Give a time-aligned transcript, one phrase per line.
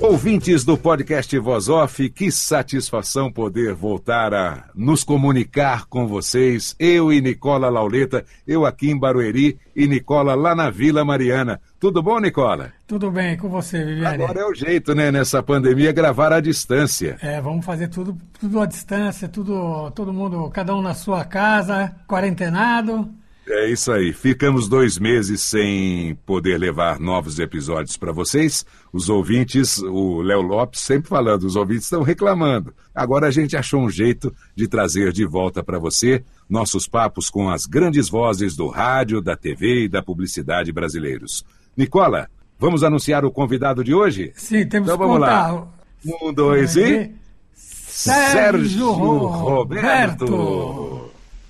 [0.00, 6.76] Ouvintes do podcast Voz Off, que satisfação poder voltar a nos comunicar com vocês.
[6.78, 11.60] Eu e Nicola Lauleta, eu aqui em Barueri e Nicola lá na Vila Mariana.
[11.80, 12.72] Tudo bom, Nicola?
[12.86, 14.22] Tudo bem com você, Viviane.
[14.22, 17.18] Agora é o jeito, né, nessa pandemia, gravar à distância.
[17.20, 21.92] É, vamos fazer tudo, tudo à distância, tudo, todo mundo, cada um na sua casa,
[22.06, 23.12] quarentenado.
[23.50, 24.12] É isso aí.
[24.12, 28.64] Ficamos dois meses sem poder levar novos episódios para vocês.
[28.92, 32.74] Os ouvintes, o Léo Lopes sempre falando, os ouvintes estão reclamando.
[32.94, 37.48] Agora a gente achou um jeito de trazer de volta para você nossos papos com
[37.48, 41.42] as grandes vozes do rádio, da TV e da publicidade brasileiros.
[41.74, 44.30] Nicola, vamos anunciar o convidado de hoje?
[44.34, 45.52] Sim, temos então, vamos que contar.
[45.52, 45.68] lá.
[46.22, 47.10] Um, dois e.
[47.54, 50.26] Sérgio Roberto.
[50.26, 50.97] Roberto.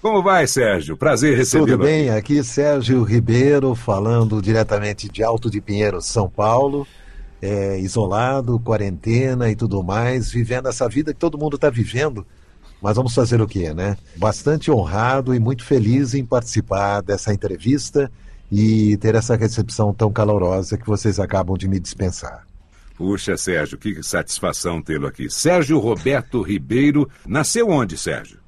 [0.01, 0.97] Como vai, Sérgio?
[0.97, 1.73] Prazer recebê-lo.
[1.73, 6.87] Tudo bem, aqui Sérgio Ribeiro, falando diretamente de Alto de Pinheiro, São Paulo,
[7.43, 12.25] é, isolado, quarentena e tudo mais, vivendo essa vida que todo mundo está vivendo.
[12.81, 13.97] Mas vamos fazer o quê, né?
[14.17, 18.09] Bastante honrado e muito feliz em participar dessa entrevista
[18.53, 22.47] e ter essa recepção tão calorosa que vocês acabam de me dispensar.
[22.97, 25.29] Puxa, Sérgio, que satisfação tê-lo aqui.
[25.29, 28.39] Sérgio Roberto Ribeiro, nasceu onde, Sérgio?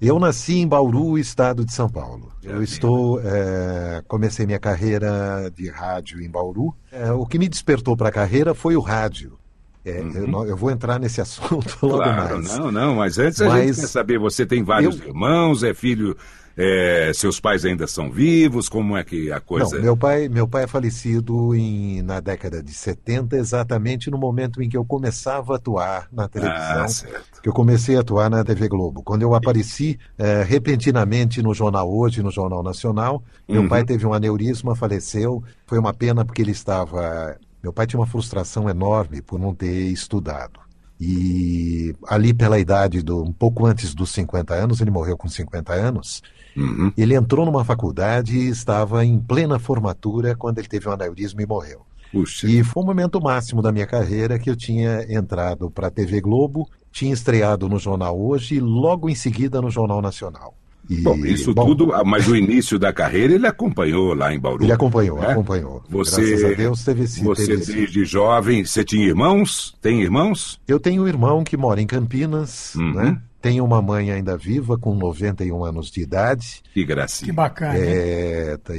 [0.00, 2.32] Eu nasci em Bauru, estado de São Paulo.
[2.42, 6.74] Eu estou, é, comecei minha carreira de rádio em Bauru.
[6.90, 9.38] É, o que me despertou para a carreira foi o rádio.
[9.84, 10.42] É, uhum.
[10.42, 12.58] eu, eu, vou entrar nesse assunto logo claro, mais.
[12.58, 15.08] Não, não, mas antes mas a gente quer saber, você tem vários eu...
[15.08, 16.16] irmãos, é filho
[16.62, 18.68] é, seus pais ainda são vivos?
[18.68, 19.76] Como é que a coisa...
[19.76, 24.62] Não, meu pai, meu pai é falecido em, na década de 70, exatamente no momento
[24.62, 26.82] em que eu começava a atuar na televisão.
[26.84, 27.40] Ah, certo.
[27.42, 29.02] Que eu comecei a atuar na TV Globo.
[29.02, 33.68] Quando eu apareci é, repentinamente no Jornal Hoje, no Jornal Nacional, meu uhum.
[33.68, 35.42] pai teve um aneurisma, faleceu.
[35.66, 37.38] Foi uma pena porque ele estava...
[37.62, 40.60] Meu pai tinha uma frustração enorme por não ter estudado.
[41.00, 45.72] E ali pela idade do um pouco antes dos 50 anos, ele morreu com 50
[45.72, 46.22] anos.
[46.56, 46.92] Uhum.
[46.96, 51.46] Ele entrou numa faculdade e estava em plena formatura quando ele teve um aneurisma e
[51.46, 51.82] morreu.
[52.12, 52.48] Puxa.
[52.48, 56.20] E foi o momento máximo da minha carreira que eu tinha entrado para a TV
[56.20, 60.54] Globo, tinha estreado no Jornal Hoje e logo em seguida no Jornal Nacional.
[60.88, 64.64] E, bom, isso bom, tudo, mas o início da carreira ele acompanhou lá em Bauru.
[64.64, 65.28] Ele acompanhou, né?
[65.28, 65.84] acompanhou.
[65.88, 67.22] Você, Graças a Deus teve sim.
[67.22, 69.76] Você teve desde jovem, você tinha irmãos?
[69.80, 70.60] Tem irmãos?
[70.66, 72.92] Eu tenho um irmão que mora em Campinas, uhum.
[72.94, 73.22] né?
[73.40, 76.62] Tenho uma mãe ainda viva, com 91 anos de idade.
[76.74, 77.30] Que gracinha.
[77.30, 77.74] Que bacana.
[77.76, 78.74] É, tá,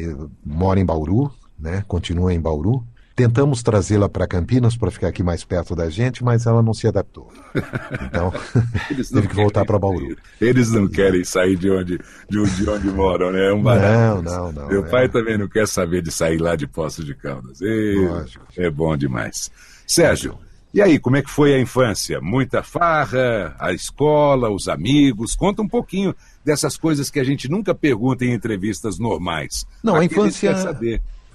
[0.45, 1.83] mora em Bauru, né?
[1.87, 2.85] Continua em Bauru.
[3.15, 6.87] Tentamos trazê-la para Campinas para ficar aqui mais perto da gente, mas ela não se
[6.87, 7.31] adaptou.
[8.05, 8.31] Então,
[8.87, 10.15] teve que voltar para Bauru.
[10.39, 11.99] Eles não querem sair de onde,
[12.29, 13.49] de onde, de onde moram, né?
[13.49, 14.21] É um barato.
[14.21, 14.67] Não, não, não.
[14.69, 14.89] Meu é...
[14.89, 17.59] pai também não quer saber de sair lá de Poços de Caldas.
[17.61, 18.07] E...
[18.07, 18.45] Lógico.
[18.57, 19.51] É bom demais.
[19.85, 20.39] Sérgio,
[20.73, 22.21] e aí, como é que foi a infância?
[22.21, 25.35] Muita farra, a escola, os amigos?
[25.35, 26.15] Conta um pouquinho
[26.45, 29.65] dessas coisas que a gente nunca pergunta em entrevistas normais.
[29.83, 30.51] Não, Aqui a infância.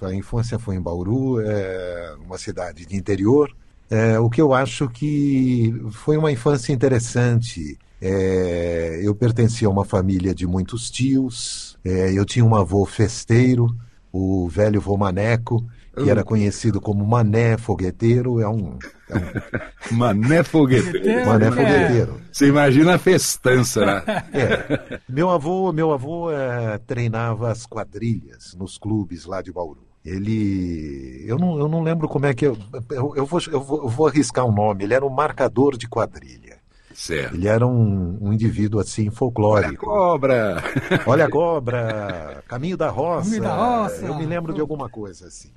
[0.01, 3.51] A infância foi em Bauru, é uma cidade de interior.
[3.89, 7.77] É, o que eu acho que foi uma infância interessante.
[8.01, 11.77] É, eu pertencia a uma família de muitos tios.
[11.83, 13.75] É, eu tinha um avô festeiro,
[14.11, 15.63] o velho vô Maneco,
[16.03, 18.77] que era conhecido como Mané Fogueteiro, é um.
[19.09, 19.21] É um...
[19.97, 21.25] Mané Fogueteiro.
[21.25, 22.21] Mané Fogueteiro.
[22.31, 24.03] Você imagina a festança, né?
[24.33, 24.99] É.
[25.09, 29.87] Meu avô, meu avô é, treinava as quadrilhas nos clubes lá de Bauru.
[30.05, 31.25] Ele.
[31.27, 32.45] Eu não, eu não lembro como é que.
[32.45, 32.57] Eu,
[32.91, 34.85] eu, eu, vou, eu, vou, eu vou arriscar um nome.
[34.85, 36.46] Ele era um marcador de quadrilha.
[36.97, 37.35] Certo.
[37.35, 39.87] Ele era um, um indivíduo assim folclórico.
[39.87, 40.63] Olha a cobra!
[41.05, 42.43] Olha a cobra!
[42.47, 43.25] Caminho da roça.
[43.25, 44.03] Caminho da roça.
[44.03, 45.51] Eu me lembro de alguma coisa assim.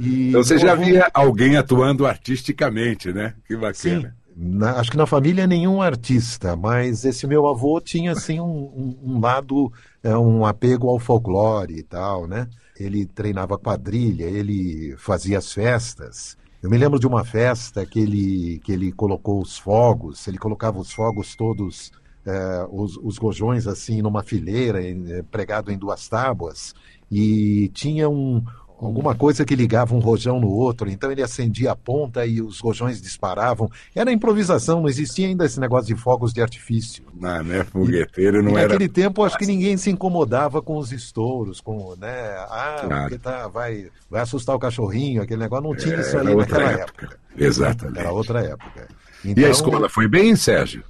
[0.00, 3.34] E então você já via alguém atuando artisticamente, né?
[3.46, 3.72] Que bacana.
[3.74, 4.06] Sim.
[4.36, 8.98] na, acho que na família nenhum artista, mas esse meu avô tinha assim um, um,
[9.14, 9.72] um lado,
[10.02, 12.48] é, um apego ao folclore e tal, né?
[12.76, 16.36] Ele treinava quadrilha, ele fazia as festas.
[16.62, 20.78] Eu me lembro de uma festa que ele, que ele colocou os fogos, ele colocava
[20.78, 21.90] os fogos todos,
[22.26, 26.74] é, os, os gojões assim numa fileira, em, pregado em duas tábuas,
[27.10, 28.44] e tinha um,
[28.86, 32.60] alguma coisa que ligava um rojão no outro, então ele acendia a ponta e os
[32.60, 33.70] rojões disparavam.
[33.94, 37.04] Era improvisação, não existia ainda esse negócio de fogos de artifício.
[37.14, 37.64] Não, né?
[37.64, 38.68] Fogueteiro não e, era.
[38.68, 42.36] Naquele tempo, acho que ninguém se incomodava com os estouros, com, né?
[42.48, 43.02] Ah, claro.
[43.02, 45.64] porque tá, vai, vai assustar o cachorrinho, aquele negócio.
[45.64, 47.06] Não tinha é, isso aí naquela época.
[47.06, 47.20] época.
[47.36, 47.98] Exatamente.
[47.98, 48.88] Era outra época.
[49.24, 50.82] Então, e a então, escola foi bem, Sérgio?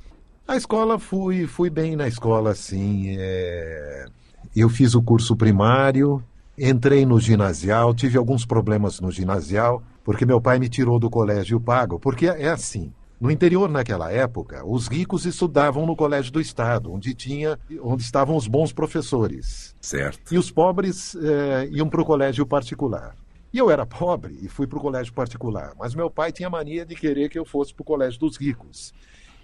[0.46, 3.16] A escola fui, fui bem na escola, sim.
[3.18, 4.06] É...
[4.54, 6.22] Eu fiz o curso primário,
[6.62, 11.58] Entrei no ginasial, tive alguns problemas no ginasial, porque meu pai me tirou do colégio
[11.58, 12.92] pago, porque é assim.
[13.18, 18.36] No interior, naquela época, os ricos estudavam no colégio do Estado, onde tinha, onde estavam
[18.36, 19.74] os bons professores.
[19.80, 20.34] Certo.
[20.34, 23.14] E os pobres eh, iam para o colégio particular.
[23.54, 26.84] E eu era pobre e fui para o colégio particular, mas meu pai tinha mania
[26.84, 28.92] de querer que eu fosse para o colégio dos ricos.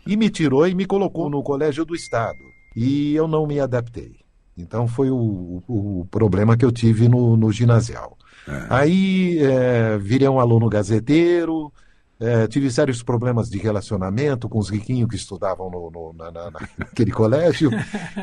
[0.07, 2.45] E me tirou e me colocou no colégio do Estado.
[2.77, 4.26] E eu não me adaptei.
[4.57, 8.17] Então foi o, o problema que eu tive no, no ginasial.
[8.49, 8.67] É.
[8.71, 11.73] Aí é, virei um aluno gazeteiro,
[12.19, 16.51] é, tive sérios problemas de relacionamento com os riquinhos que estudavam no, no, na, na,
[16.79, 17.71] naquele colégio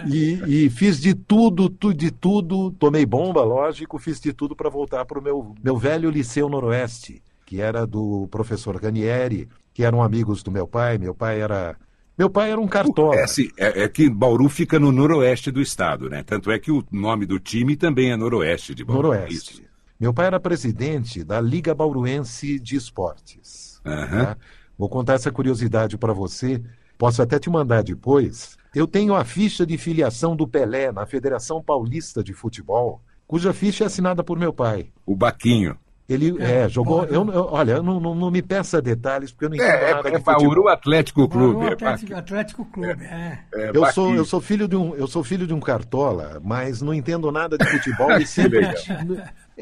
[0.07, 4.69] e, e, fiz de tudo, tu, de tudo, tomei bomba, lógico, fiz de tudo para
[4.69, 10.01] voltar para o meu, meu velho Liceu Noroeste, que era do professor Ranieri, que eram
[10.01, 10.97] amigos do meu pai.
[10.97, 11.75] Meu pai era
[12.17, 13.15] meu pai era um cartola.
[13.15, 16.23] É, assim, é, é, que Bauru fica no noroeste do estado, né?
[16.23, 19.09] Tanto é que o nome do time também é noroeste de Bauru.
[19.09, 19.53] Noroeste.
[19.53, 19.63] Isso.
[19.99, 23.81] Meu pai era presidente da Liga Bauruense de Esportes.
[23.85, 24.25] Uhum.
[24.25, 24.37] Tá?
[24.77, 26.61] Vou contar essa curiosidade para você.
[26.97, 28.57] Posso até te mandar depois.
[28.75, 33.83] Eu tenho a ficha de filiação do Pelé na Federação Paulista de Futebol, cuja ficha
[33.83, 34.91] é assinada por meu pai.
[35.05, 35.77] O Baquinho.
[36.07, 37.05] Ele é, é jogou.
[37.05, 40.09] Eu, eu, olha, não, não, não, me peça detalhes, porque eu não entendo é, nada
[40.09, 41.53] é, de Bauru Atlético Clube.
[41.53, 43.39] Bauru Atlético, Atlético Clube, é.
[43.53, 46.81] é eu, sou, eu, sou filho de um, eu sou filho de um cartola, mas
[46.81, 48.67] não entendo nada de futebol e sempre.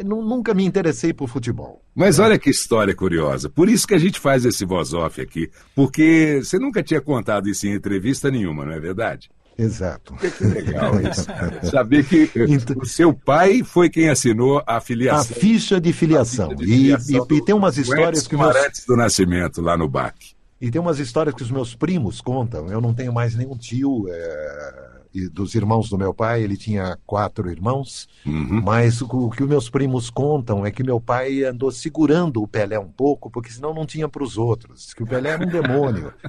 [0.04, 1.84] nunca me interessei por futebol.
[1.94, 3.50] Mas olha que história curiosa.
[3.50, 5.52] Por isso que a gente faz esse voz off aqui.
[5.76, 9.30] Porque você nunca tinha contado isso em entrevista nenhuma, não é verdade?
[9.58, 10.16] Exato.
[10.16, 11.26] Que legal isso.
[11.70, 15.36] Saber que então, o seu pai foi quem assinou a filiação.
[15.36, 16.50] A ficha de filiação.
[16.50, 18.56] Ficha de filiação e, e, e, tem umas histórias que meus...
[18.56, 20.34] antes do nascimento lá no BAC.
[20.60, 22.68] E tem umas histórias que os meus primos contam.
[22.68, 24.06] Eu não tenho mais nenhum tio.
[24.10, 24.91] É
[25.32, 28.62] dos irmãos do meu pai, ele tinha quatro irmãos, uhum.
[28.64, 32.48] mas o, o, que os meus primos contam é que meu pai andou segurando o
[32.48, 35.50] Pelé um pouco, porque senão não tinha para os outros, que o Pelé era um
[35.50, 36.14] demônio.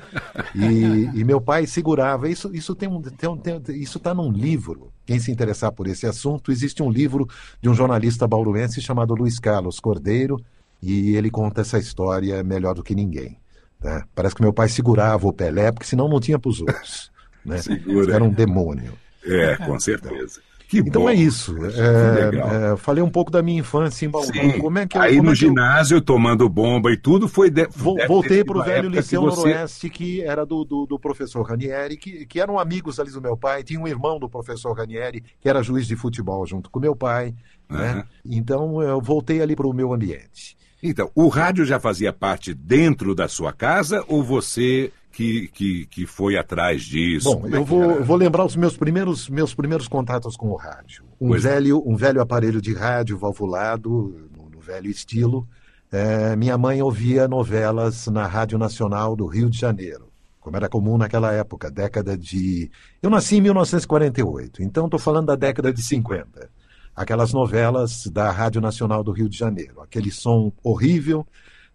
[0.54, 2.28] E, e, meu pai segurava.
[2.28, 4.92] Isso isso tem um, tem um tem, isso está num livro.
[5.06, 7.26] Quem se interessar por esse assunto, existe um livro
[7.60, 10.38] de um jornalista bauruense chamado Luiz Carlos Cordeiro,
[10.82, 13.38] e ele conta essa história melhor do que ninguém.
[13.80, 14.06] Tá?
[14.14, 17.11] Parece que meu pai segurava o Pelé, porque senão não tinha para os outros.
[17.44, 17.58] Né?
[17.58, 18.14] Segura.
[18.14, 18.92] Era um demônio.
[19.24, 20.40] É, com certeza.
[20.72, 21.10] Que então bom.
[21.10, 21.54] é isso.
[21.66, 24.32] É, é, falei um pouco da minha infância em Bauru.
[24.58, 26.00] Como é que eu, Aí no é ginásio, eu...
[26.00, 27.50] tomando bomba e tudo, foi.
[27.50, 27.68] De...
[27.76, 29.50] Voltei para o velho Liceu você...
[29.50, 33.36] Noroeste, que era do, do, do, professor Ranieri, que, que eram amigos ali do meu
[33.36, 33.62] pai.
[33.62, 37.34] Tinha um irmão do professor Ranieri, que era juiz de futebol junto com meu pai.
[37.68, 37.76] Uhum.
[37.76, 38.04] Né?
[38.24, 40.56] Então eu voltei ali para o meu ambiente.
[40.82, 46.06] Então, o rádio já fazia parte dentro da sua casa ou você que, que, que
[46.06, 47.32] foi atrás disso?
[47.34, 51.04] Bom, eu vou, vou lembrar os meus primeiros, meus primeiros contatos com o rádio.
[51.20, 55.46] Um, velho, um velho aparelho de rádio valvulado, no, no velho estilo.
[55.92, 60.96] É, minha mãe ouvia novelas na Rádio Nacional do Rio de Janeiro, como era comum
[60.96, 62.70] naquela época, década de.
[63.02, 66.48] Eu nasci em 1948, então estou falando da década de 50.
[66.96, 71.26] Aquelas novelas da Rádio Nacional do Rio de Janeiro, aquele som horrível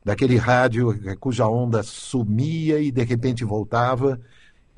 [0.07, 4.17] daquele rádio cuja onda sumia e de repente voltava.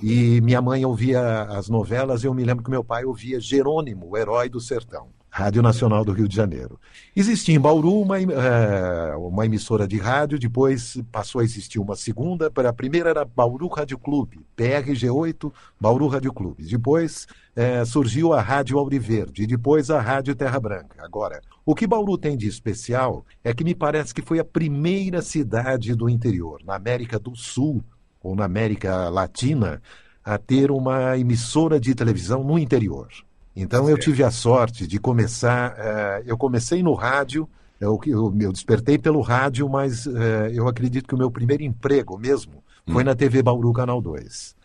[0.02, 4.10] E minha mãe ouvia as novelas, e eu me lembro que meu pai ouvia Jerônimo,
[4.10, 5.10] o herói do sertão.
[5.30, 6.80] Rádio Nacional do Rio de Janeiro.
[7.16, 12.52] Existia em Bauru uma, é, uma emissora de rádio, depois passou a existir uma segunda,
[12.68, 16.64] a primeira era Bauru Rádio Clube, PRG8 Bauru Rádio Clube.
[16.64, 21.04] Depois é, surgiu a Rádio Auriverde, depois a Rádio Terra Branca.
[21.06, 25.22] Agora, o que Bauru tem de especial é que me parece que foi a primeira
[25.22, 27.84] cidade do interior, na América do Sul,
[28.24, 29.80] ou na América Latina,
[30.26, 33.08] a ter uma emissora de televisão no interior.
[33.56, 35.74] Então eu tive a sorte de começar.
[35.74, 37.48] Uh, eu comecei no rádio,
[37.80, 42.18] eu, eu, eu despertei pelo rádio, mas uh, eu acredito que o meu primeiro emprego
[42.18, 44.56] mesmo foi na TV Bauru Canal 2.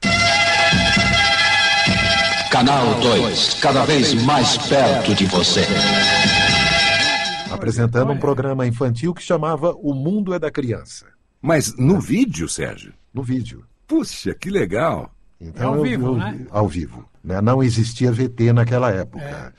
[2.50, 5.66] Canal 2, cada vez mais perto de você.
[7.54, 11.06] Apresentando um programa infantil que chamava O Mundo é da Criança.
[11.40, 12.92] Mas no vídeo, Sérgio?
[13.12, 13.64] No vídeo.
[13.86, 15.14] Puxa, que legal.
[15.40, 16.46] Então, ao eu- vivo, eu- né?
[16.50, 17.08] Ao vivo.
[17.22, 17.40] né?
[17.40, 19.52] Não existia VT naquela época.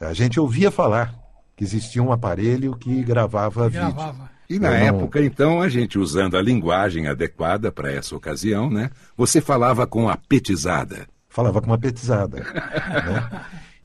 [0.00, 1.14] A gente ouvia falar
[1.56, 3.80] que existia um aparelho que gravava vídeo.
[3.92, 4.30] Gravava.
[4.48, 8.70] E na Eu não- época, então, a gente usando a linguagem adequada para essa ocasião,
[8.70, 8.90] né?
[9.16, 11.06] Você falava com a petizada.
[11.28, 12.38] Falava com uma petizada.
[12.46, 13.40] né?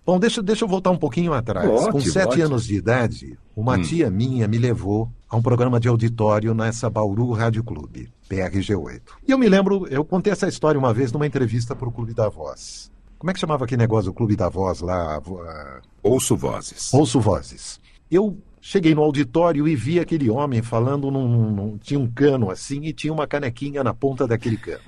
[0.05, 1.69] Bom, deixa, deixa eu voltar um pouquinho atrás.
[1.69, 2.45] Ótimo, com sete ótimo.
[2.45, 7.31] anos de idade, uma tia minha me levou a um programa de auditório nessa Bauru
[7.31, 9.01] Rádio Clube, PRG8.
[9.27, 12.13] E eu me lembro, eu contei essa história uma vez numa entrevista para o Clube
[12.13, 12.91] da Voz.
[13.19, 15.17] Como é que chamava aquele negócio do Clube da Voz lá?
[15.17, 16.91] A Ouço vozes.
[16.91, 17.79] Ouço vozes.
[18.09, 22.81] Eu cheguei no auditório e vi aquele homem falando num- num- tinha um cano assim
[22.85, 24.81] e tinha uma canequinha na ponta daquele cano,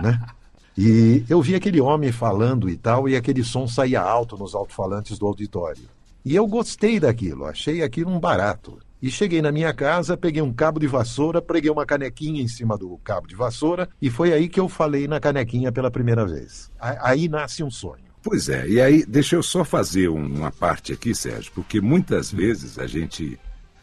[0.00, 0.20] né?
[0.76, 5.18] E eu vi aquele homem falando e tal e aquele som saía alto nos alto-falantes
[5.18, 5.84] do auditório.
[6.24, 8.78] E eu gostei daquilo, achei aquilo um barato.
[9.00, 12.76] E cheguei na minha casa, peguei um cabo de vassoura, preguei uma canequinha em cima
[12.78, 16.70] do cabo de vassoura e foi aí que eu falei na canequinha pela primeira vez.
[16.80, 18.02] Aí nasce um sonho.
[18.22, 22.32] Pois é, e aí deixa eu só fazer um- uma parte aqui, Sérgio, porque muitas
[22.32, 23.38] vezes a gente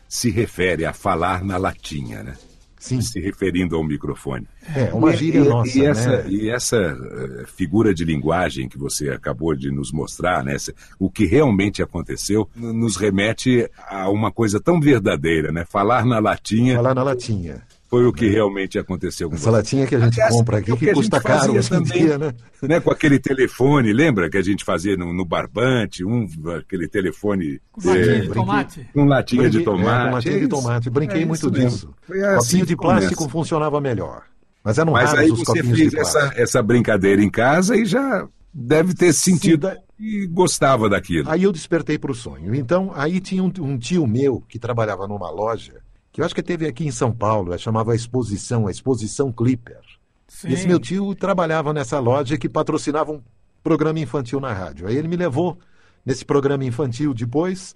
[0.10, 2.36] se refere a falar na latinha, né?
[2.82, 4.48] Sim, Se referindo ao microfone.
[4.76, 6.26] é uma E- gíria e, nossa, e essa, né?
[6.30, 10.58] e essa eh, figura de linguagem que você acabou de nos mostrar, né?
[11.00, 15.64] o que realmente aconteceu, nos remete a uma coisa tão verdadeira, né?
[15.64, 17.62] Falar na latinha Falar na latinha.
[17.92, 19.50] Foi o que realmente aconteceu com Essa você.
[19.52, 21.40] latinha que a gente Aliás, compra aqui, é o que, que a custa gente caro
[21.40, 22.02] fazia hoje em também.
[22.06, 22.34] dia, né?
[22.64, 26.26] né, com aquele telefone, lembra que a gente fazia no, no barbante, um,
[26.58, 28.88] aquele telefone Com latinha eh, de tomate.
[28.94, 29.90] com latinha de Brinquei- tomate.
[30.02, 30.50] É, com latinha é de isso.
[30.50, 30.90] tomate.
[30.90, 31.94] Brinquei É muito disso.
[32.38, 33.32] Assim Copinho de que plástico começa.
[33.32, 34.24] funcionava melhor.
[34.64, 35.94] Mas eram Mas raros aí os você fez
[36.38, 41.30] essa, brincadeira em casa e já deve ter sentido da- e gostava daquilo.
[41.30, 42.56] Aí eu despertei para o sonho.
[42.56, 45.74] Então, aí tinha um, um tio meu que trabalhava numa loja,
[46.12, 49.80] que eu acho que teve aqui em São Paulo, chamava a Exposição, a Exposição Clipper.
[50.28, 50.50] Sim.
[50.50, 53.22] E esse meu tio trabalhava nessa loja que patrocinava um
[53.64, 54.88] programa infantil na rádio.
[54.88, 55.58] Aí ele me levou
[56.06, 57.74] nesse programa infantil depois,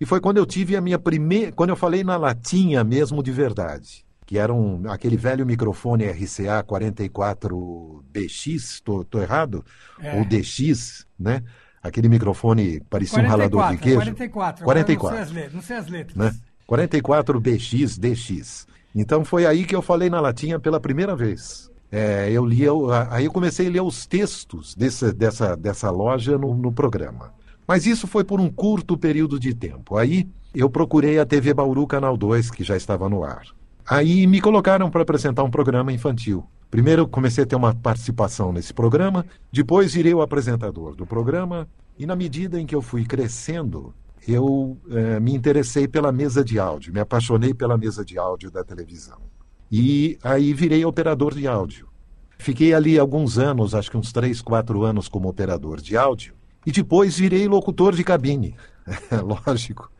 [0.00, 1.50] e foi quando eu tive a minha primeira.
[1.52, 4.06] Quando eu falei na latinha mesmo de verdade.
[4.24, 9.64] Que era um, aquele velho microfone RCA 44BX, tô, tô errado?
[9.98, 10.18] É.
[10.18, 11.42] Ou DX, né?
[11.82, 14.00] Aquele microfone parecia um ralador de queijo.
[14.00, 14.64] 44.
[14.64, 15.54] 44 Agora Não sei as letras.
[15.54, 16.16] Não sei as letras.
[16.16, 16.30] né?
[16.68, 18.66] 44 BX DX.
[18.94, 21.70] Então foi aí que eu falei na latinha pela primeira vez.
[21.90, 26.54] É, eu a- aí eu comecei a ler os textos dessa, dessa, dessa loja no,
[26.54, 27.32] no programa.
[27.66, 29.96] Mas isso foi por um curto período de tempo.
[29.96, 33.46] Aí eu procurei a TV Bauru Canal 2, que já estava no ar.
[33.88, 36.44] Aí me colocaram para apresentar um programa infantil.
[36.70, 41.66] Primeiro comecei a ter uma participação nesse programa, depois virei o apresentador do programa,
[41.98, 43.94] e na medida em que eu fui crescendo,
[44.28, 48.62] eu eh, me interessei pela mesa de áudio, me apaixonei pela mesa de áudio da
[48.62, 49.18] televisão.
[49.72, 51.88] E aí virei operador de áudio.
[52.36, 56.34] Fiquei ali alguns anos, acho que uns três, quatro anos como operador de áudio,
[56.66, 58.54] e depois virei locutor de cabine.
[59.46, 59.90] Lógico.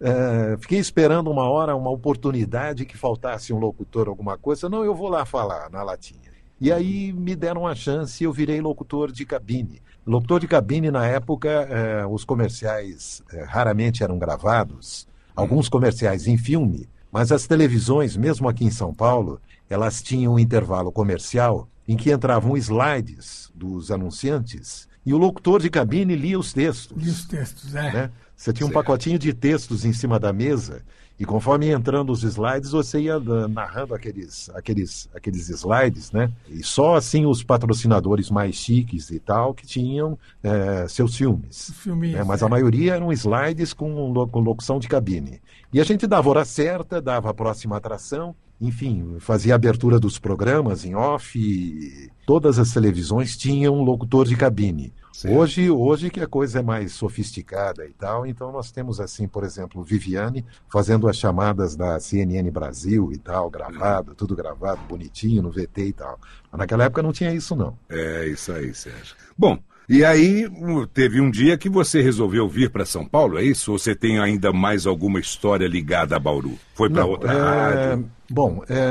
[0.00, 4.68] Eh, fiquei esperando uma hora, uma oportunidade que faltasse um locutor, alguma coisa.
[4.68, 6.32] Não, eu vou lá falar na latinha.
[6.60, 9.80] E aí me deram a chance e eu virei locutor de cabine.
[10.06, 16.38] Locutor de cabine, na época, eh, os comerciais eh, raramente eram gravados, alguns comerciais em
[16.38, 21.96] filme, mas as televisões, mesmo aqui em São Paulo, elas tinham um intervalo comercial em
[21.96, 27.24] que entravam slides dos anunciantes e o locutor de cabine lia os textos E os
[27.24, 27.92] textos, é.
[27.92, 28.10] né?
[28.36, 28.84] Você tinha um Certo.
[28.84, 30.84] pacotinho de textos em cima da mesa
[31.18, 33.18] e conforme ia entrando os slides, você ia
[33.48, 36.30] narrando aqueles, aqueles, aqueles slides, né?
[36.48, 41.72] E só assim os patrocinadores mais chiques e tal que tinham eh, seus filmes.
[41.76, 42.24] Filminhos, né?
[42.24, 42.44] Mas é.
[42.44, 45.40] a maioria eram slides com, com locução de cabine.
[45.72, 50.18] E a gente dava hora certa, dava a próxima atração, enfim, fazia a abertura dos
[50.18, 51.38] programas em off.
[51.38, 54.92] E todas as televisões tinham um locutor de cabine.
[55.12, 55.34] Certo.
[55.34, 59.44] Hoje, hoje que a coisa é mais sofisticada e tal, então nós temos assim, por
[59.44, 65.50] exemplo, Viviane fazendo as chamadas da CNN Brasil e tal, gravado, tudo gravado, bonitinho no
[65.50, 66.20] VT e tal.
[66.52, 67.78] Mas naquela época não tinha isso não.
[67.88, 69.16] É isso aí, Sérgio.
[69.38, 70.48] Bom, e aí
[70.92, 73.72] teve um dia que você resolveu vir para São Paulo, é isso?
[73.72, 76.58] Ou você tem ainda mais alguma história ligada a Bauru?
[76.74, 78.10] Foi para outra é, rádio?
[78.28, 78.82] Bom, é,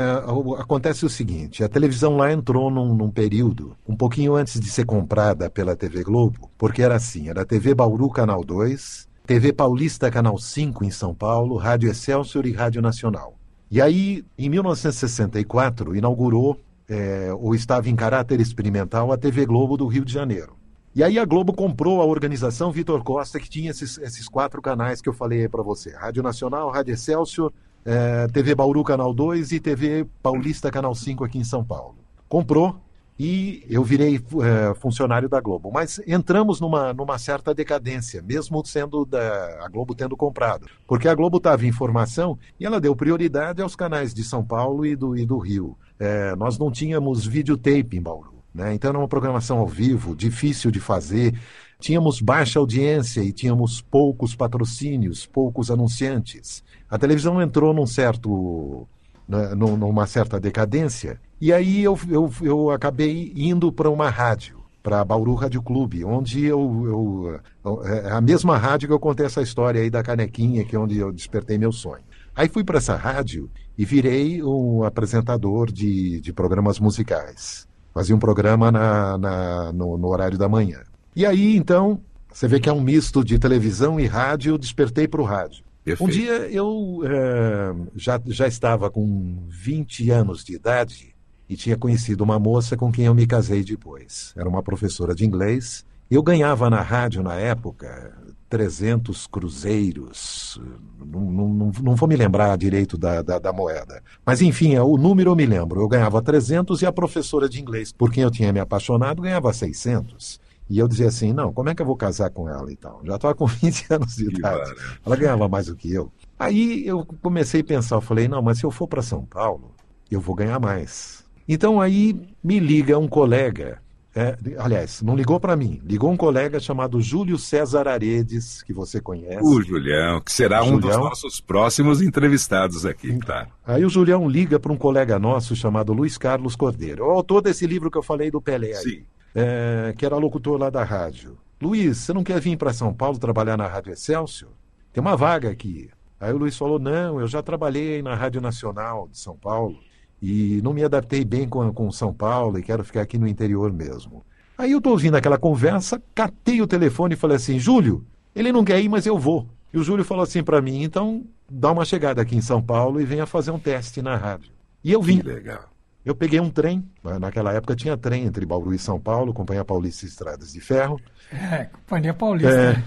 [0.58, 4.86] acontece o seguinte: a televisão lá entrou num, num período um pouquinho antes de ser
[4.86, 10.38] comprada pela TV Globo, porque era assim: era TV Bauru Canal 2, TV Paulista Canal
[10.38, 13.36] 5 em São Paulo, Rádio Excelsior e Rádio Nacional.
[13.70, 19.86] E aí, em 1964, inaugurou é, ou estava em caráter experimental, a TV Globo do
[19.86, 20.55] Rio de Janeiro.
[20.96, 25.02] E aí a Globo comprou a organização Vitor Costa, que tinha esses, esses quatro canais
[25.02, 27.52] que eu falei para você: Rádio Nacional, Rádio Excelsior,
[27.84, 31.96] é, TV Bauru Canal 2 e TV Paulista Canal 5 aqui em São Paulo.
[32.30, 32.80] Comprou
[33.18, 35.70] e eu virei é, funcionário da Globo.
[35.70, 40.66] Mas entramos numa, numa certa decadência, mesmo sendo da, a Globo tendo comprado.
[40.86, 44.86] Porque a Globo estava em formação e ela deu prioridade aos canais de São Paulo
[44.86, 45.76] e do, e do Rio.
[45.98, 48.35] É, nós não tínhamos videotape em Bauru.
[48.56, 48.74] Né?
[48.74, 51.38] Então era uma programação ao vivo, difícil de fazer.
[51.78, 56.64] Tínhamos baixa audiência e tínhamos poucos patrocínios, poucos anunciantes.
[56.88, 58.88] A televisão entrou num certo,
[59.28, 65.04] né, numa certa decadência e aí eu, eu, eu acabei indo para uma rádio, para
[65.04, 69.82] Bauru Rádio Clube, onde eu, eu, é a mesma rádio que eu contei essa história
[69.82, 72.02] aí da canequinha, que é onde eu despertei meu sonho.
[72.34, 77.68] Aí fui para essa rádio e virei um apresentador de, de programas musicais.
[77.96, 80.82] Fazia um programa na, na no, no, horário da manhã.
[81.14, 81.98] E aí, então,
[82.30, 85.64] você vê que é um misto de televisão e rádio, eu despertei para o rádio.
[85.82, 86.06] Perfeito.
[86.06, 91.14] Um dia eu é, já, já estava com 20 anos de idade
[91.48, 94.34] e tinha conhecido uma moça com quem eu me casei depois.
[94.36, 95.82] Era uma professora de inglês.
[96.10, 98.12] Eu ganhava na rádio, na época,
[98.48, 100.60] 300 cruzeiros.
[101.04, 104.02] Não, não, não vou me lembrar direito da, da, da, moeda.
[104.24, 105.80] Mas, enfim, o número eu me lembro.
[105.80, 109.52] Eu ganhava 300 e a professora de inglês, por quem eu tinha me apaixonado, ganhava
[109.52, 110.40] 600.
[110.68, 113.00] E eu dizia assim: não, como é que eu vou casar com ela e tal?
[113.04, 114.74] Já estava com 20 anos de idade.
[115.04, 116.12] Ela ganhava mais do que eu.
[116.38, 119.74] Aí eu comecei a pensar: eu falei, não, mas se eu for para São Paulo,
[120.10, 121.24] eu vou ganhar mais.
[121.48, 123.80] Então aí me liga um colega
[124.16, 128.98] é, aliás, não ligou para mim, ligou um colega chamado Júlio César Aredes, que você
[128.98, 129.42] conhece.
[129.42, 133.46] O Julião, que será um dos nossos próximos entrevistados aqui, então, tá?
[133.66, 137.66] Aí o Julião liga para um colega nosso chamado Luiz Carlos Cordeiro, o autor desse
[137.66, 139.04] livro que eu falei do Pelé aí, Sim.
[139.34, 141.36] É, que era locutor lá da rádio.
[141.60, 144.50] Luiz, você não quer vir para São Paulo trabalhar na Rádio Excelsior?
[144.94, 145.90] Tem uma vaga aqui.
[146.18, 149.76] Aí o Luiz falou: não, eu já trabalhei na Rádio Nacional de São Paulo
[150.20, 153.72] e não me adaptei bem com, com São Paulo e quero ficar aqui no interior
[153.72, 154.24] mesmo.
[154.58, 158.64] Aí eu estou ouvindo aquela conversa, catei o telefone e falei assim: Júlio, ele não
[158.64, 159.46] quer ir, mas eu vou.
[159.72, 163.00] E o Júlio falou assim para mim: então dá uma chegada aqui em São Paulo
[163.00, 164.50] e venha fazer um teste na rádio.
[164.82, 165.18] E eu vim.
[165.18, 165.70] Que legal.
[166.04, 166.88] Eu peguei um trem,
[167.20, 171.00] naquela época tinha trem entre Bauru e São Paulo, Companhia Paulista Estradas de Ferro.
[171.32, 172.48] É, Companhia Paulista.
[172.48, 172.84] É, né?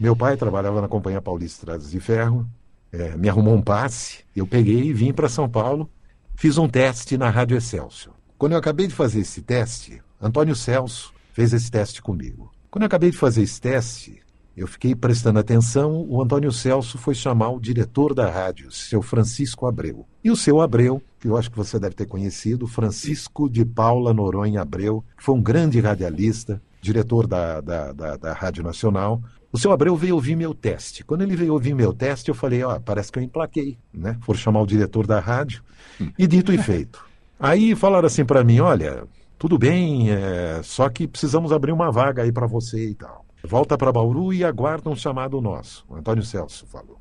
[0.00, 2.48] meu pai trabalhava na Companhia Paulista Estradas de Ferro,
[2.90, 5.90] é, me arrumou um passe, eu peguei e vim para São Paulo
[6.36, 8.14] fiz um teste na Rádio Excelsior.
[8.36, 12.52] Quando eu acabei de fazer esse teste, Antônio Celso fez esse teste comigo.
[12.70, 14.20] Quando eu acabei de fazer esse teste,
[14.54, 19.66] eu fiquei prestando atenção, o Antônio Celso foi chamar o diretor da rádio, seu Francisco
[19.66, 20.06] Abreu.
[20.22, 24.12] E o seu Abreu, que eu acho que você deve ter conhecido, Francisco de Paula
[24.12, 29.20] Noronha Abreu, que foi um grande radialista, diretor da, da, da, da Rádio Nacional,
[29.52, 31.04] o seu Abreu veio ouvir meu teste.
[31.04, 34.18] Quando ele veio ouvir meu teste, eu falei, ó, parece que eu emplaquei, né?
[34.20, 35.62] For chamar o diretor da rádio.
[36.18, 37.04] E dito e feito.
[37.38, 39.04] Aí falaram assim para mim, olha,
[39.38, 43.24] tudo bem, é, só que precisamos abrir uma vaga aí para você e tal.
[43.44, 45.84] Volta para Bauru e aguarda um chamado nosso.
[45.88, 46.98] O Antônio Celso falou.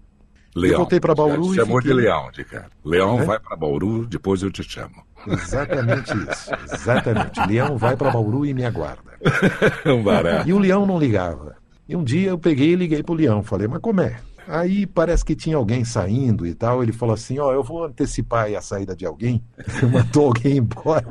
[0.56, 0.74] Leão.
[0.74, 1.96] Eu voltei para Bauru e chamou fiquei...
[1.96, 2.68] de Leão, de cara.
[2.84, 3.26] Leão é?
[3.26, 5.04] vai para Bauru, depois eu te chamo.
[5.28, 6.52] Exatamente isso.
[6.74, 7.46] Exatamente.
[7.48, 9.20] Leão vai para Bauru e me aguarda.
[9.86, 11.58] um e o Leão não ligava.
[11.88, 14.18] E um dia eu peguei e liguei pro Leão, falei, mas como é?
[14.48, 16.84] Aí parece que tinha alguém saindo e tal.
[16.84, 19.44] Ele falou assim: Ó, oh, eu vou antecipar a saída de alguém.
[19.92, 21.06] Mandou alguém embora.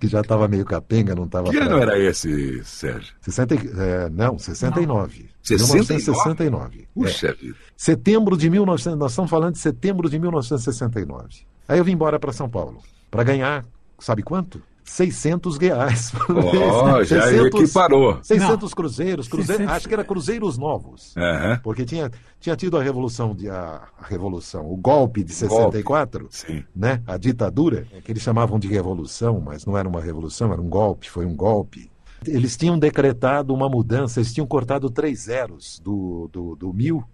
[0.00, 1.50] que já estava meio capenga, não estava.
[1.50, 3.14] Que ano era esse, Sérgio?
[3.20, 5.28] 60, é, não, 69.
[5.42, 5.86] 69?
[5.86, 6.88] 1969.
[6.94, 7.32] Puxa é.
[7.32, 7.56] vida.
[7.76, 8.98] Setembro de 1900.
[8.98, 11.46] Nós estamos falando de setembro de 1969.
[11.68, 12.80] Aí eu vim embora para São Paulo.
[13.10, 13.64] Para ganhar,
[13.98, 14.62] sabe quanto?
[14.86, 16.12] 600 reais.
[16.28, 18.18] Oh, já 600, equiparou.
[18.22, 18.68] 600 Não.
[18.70, 21.14] cruzeiros, cruzeiros acho que era cruzeiros novos.
[21.16, 21.58] Uhum.
[21.62, 26.36] Porque tinha, tinha tido a revolução, de, a, a revolução, o golpe de 64, golpe.
[26.36, 26.64] Sim.
[26.74, 27.02] né?
[27.06, 31.10] a ditadura, que eles chamavam de revolução, mas não era uma revolução, era um golpe,
[31.10, 31.90] foi um golpe.
[32.26, 37.04] Eles tinham decretado uma mudança, eles tinham cortado três zeros do, do, do mil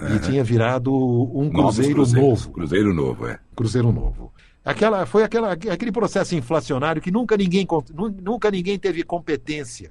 [0.00, 0.16] uhum.
[0.16, 2.50] e tinha virado um cruzeiro novo.
[2.50, 3.38] Cruzeiro novo, é.
[3.54, 4.32] Cruzeiro novo.
[4.64, 7.66] Aquela, foi aquela, aquele processo inflacionário que nunca ninguém,
[8.22, 9.90] nunca ninguém teve competência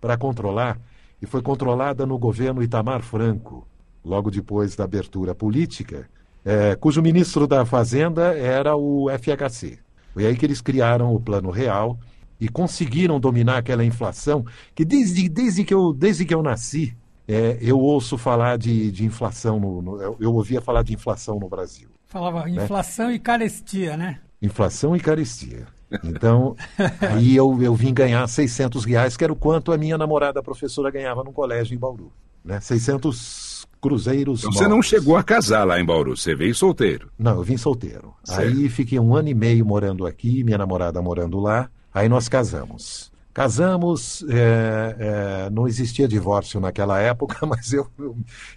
[0.00, 0.78] para controlar
[1.20, 3.66] e foi controlada no governo Itamar Franco,
[4.04, 6.08] logo depois da abertura política,
[6.44, 9.78] é, cujo ministro da Fazenda era o FHC.
[10.12, 11.98] Foi aí que eles criaram o Plano Real
[12.38, 14.44] e conseguiram dominar aquela inflação
[14.74, 16.94] que desde, desde, que, eu, desde que eu nasci,
[17.26, 21.38] é, eu ouço falar de, de inflação, no, no, eu, eu ouvia falar de inflação
[21.38, 21.88] no Brasil.
[22.12, 22.62] Falava né?
[22.62, 24.18] inflação e carestia, né?
[24.42, 25.66] Inflação e carestia.
[26.04, 26.54] Então,
[27.00, 30.42] aí eu, eu vim ganhar 600 reais, que era o quanto a minha namorada a
[30.42, 32.12] professora ganhava no colégio em Bauru.
[32.44, 32.60] Né?
[32.60, 34.40] 600 cruzeiros.
[34.40, 37.10] Então você não chegou a casar lá em Bauru, você veio solteiro.
[37.18, 38.12] Não, eu vim solteiro.
[38.22, 38.42] Certo.
[38.42, 43.10] Aí fiquei um ano e meio morando aqui, minha namorada morando lá, aí nós casamos.
[43.32, 47.86] Casamos, é, é, não existia divórcio naquela época, mas eu,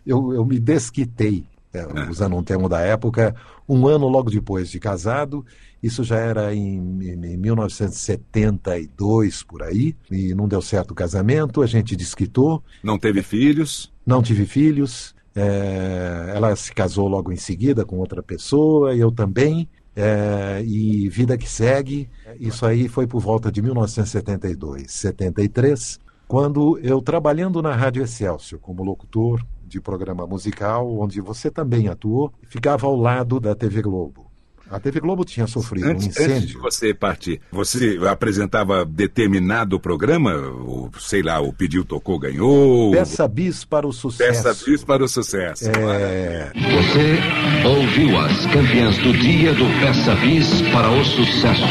[0.05, 3.35] eu, eu me desquitei, é, usando um termo da época,
[3.67, 5.43] um ano logo depois de casado.
[5.81, 11.67] Isso já era em, em 1972, por aí, e não deu certo o casamento, a
[11.67, 12.63] gente desquitou.
[12.83, 13.93] Não teve filhos?
[14.05, 15.13] Não tive filhos.
[15.35, 21.37] É, ela se casou logo em seguida com outra pessoa, eu também é, e vida
[21.37, 22.09] que segue.
[22.39, 28.83] Isso aí foi por volta de 1972, 73, quando eu trabalhando na Rádio Excelsior como
[28.83, 34.25] locutor de programa musical, onde você também atuou, ficava ao lado da TV Globo.
[34.69, 36.35] A TV Globo tinha sofrido antes, um incêndio.
[36.35, 40.33] Antes de você partir, você apresentava determinado programa?
[40.33, 42.91] Ou, sei lá, o Pediu, Tocou, Ganhou?
[42.91, 44.43] Peça bis para o sucesso.
[44.43, 45.69] Peça bis para o sucesso.
[45.69, 46.51] É...
[46.55, 51.63] Você ouviu as campeãs do dia do Peça bis para o sucesso.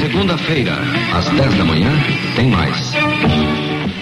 [0.00, 0.74] Segunda-feira,
[1.12, 1.90] às 10 da manhã,
[2.36, 2.92] tem mais.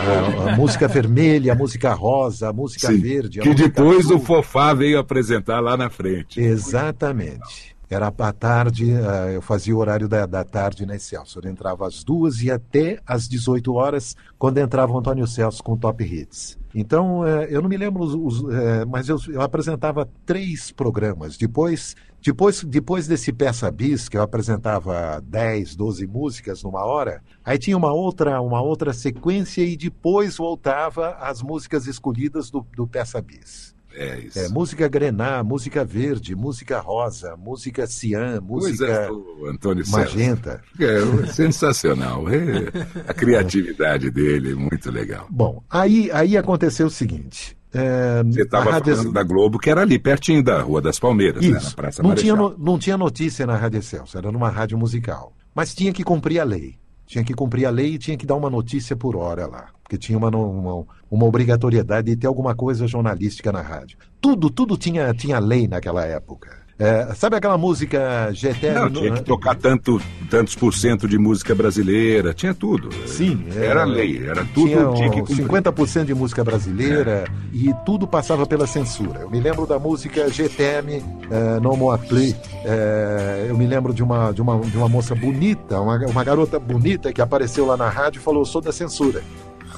[0.07, 3.40] A, a, música vermelha, a música rosa, a música Sim, verde.
[3.40, 4.16] A que música depois azul.
[4.16, 6.40] o Fofá veio apresentar lá na frente.
[6.40, 7.77] Exatamente.
[7.88, 11.47] Era à tarde, uh, eu fazia o horário da, da tarde na Excelsior.
[11.47, 16.03] Entrava às duas e até às 18 horas, quando entrava o Antônio Celso com Top
[16.03, 16.59] Hits.
[16.79, 21.39] Então, uh, eu não me lembro, os, os, uh, mas eu, eu, apresentava três programas.
[21.39, 27.57] Depois, depois, depois desse Peça Bis, que eu apresentava 10, 12 músicas numa hora, aí
[27.57, 33.23] tinha uma outra, uma outra sequência e depois voltava às músicas escolhidas do, do Peça
[33.23, 33.76] Bis.
[33.97, 34.39] É isso.
[34.39, 39.09] É, música Grená, música verde, música rosa, música cian, música é,
[39.51, 40.61] Antônio magenta.
[40.79, 42.29] É, sensacional.
[42.29, 45.27] É, a criatividade dele, muito legal.
[45.31, 47.57] Bom, aí, aí aconteceu o seguinte.
[47.73, 48.97] É, Você estava Rádio...
[48.97, 51.43] falando da Globo, que era ali, pertinho da Rua das Palmeiras.
[51.45, 54.77] Né, na Praça não tinha, no, não tinha notícia na Rádio Celso, era numa rádio
[54.77, 55.33] musical.
[55.55, 56.77] Mas tinha que cumprir a lei.
[57.07, 59.97] Tinha que cumprir a lei e tinha que dar uma notícia por hora lá porque
[59.97, 63.97] tinha uma, uma, uma, obrigatoriedade de ter alguma coisa jornalística na rádio.
[64.21, 66.65] Tudo, tudo tinha, tinha lei naquela época.
[66.79, 68.71] É, sabe aquela música GT?
[68.73, 72.91] Não, tinha que tocar tanto, tantos por cento de música brasileira, tinha tudo.
[73.07, 73.47] Sim.
[73.55, 74.69] Era, era lei, era tudo.
[74.69, 77.27] Tinha, tinha que 50% de música brasileira é.
[77.53, 79.21] e tudo passava pela censura.
[79.21, 82.37] Eu me lembro da música GTM, é, No More Play.
[82.65, 86.59] É, eu me lembro de uma, de uma, de uma moça bonita, uma, uma garota
[86.59, 89.23] bonita que apareceu lá na rádio e falou: sou da censura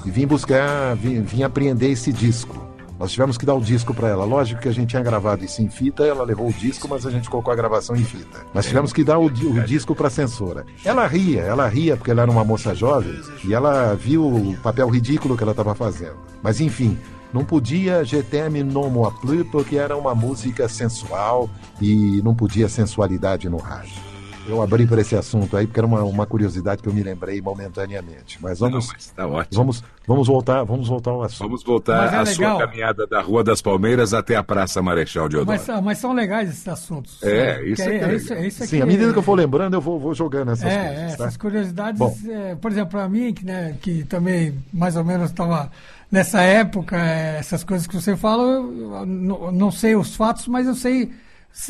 [0.05, 2.68] e vim buscar, vim, vim apreender esse disco.
[2.99, 4.25] Nós tivemos que dar o disco para ela.
[4.25, 7.11] Lógico que a gente tinha gravado isso em fita, ela levou o disco, mas a
[7.11, 8.41] gente colocou a gravação em fita.
[8.53, 10.67] Mas tivemos que dar o, o disco para a censora.
[10.85, 14.89] Ela ria, ela ria porque ela era uma moça jovem e ela viu o papel
[14.89, 16.17] ridículo que ela estava fazendo.
[16.43, 16.99] Mas enfim,
[17.33, 21.49] não podia GTM no Moi Plus porque era uma música sensual
[21.81, 24.08] e não podia sensualidade no rádio.
[24.49, 27.41] Eu abri para esse assunto aí porque era uma, uma curiosidade que eu me lembrei
[27.41, 28.39] momentaneamente.
[28.41, 29.63] Mas vamos, Não, mas tá ótimo.
[29.63, 31.47] vamos, vamos voltar, vamos voltar ao assunto.
[31.47, 35.61] Vamos voltar à é sua caminhada da Rua das Palmeiras até a Praça Marechal Deodoro.
[35.67, 37.23] Mas, mas são legais esses assuntos.
[37.23, 39.75] É, isso é, é, é, isso, é isso Sim, à medida que eu for lembrando,
[39.75, 41.17] eu vou, vou jogando essas é, coisas.
[41.17, 41.25] Tá?
[41.25, 45.71] Essas curiosidades, é, por exemplo, para mim, que, né, que também mais ou menos estava
[46.11, 49.07] nessa época, é, essas coisas que você fala, eu
[49.53, 51.11] não sei os fatos, mas eu sei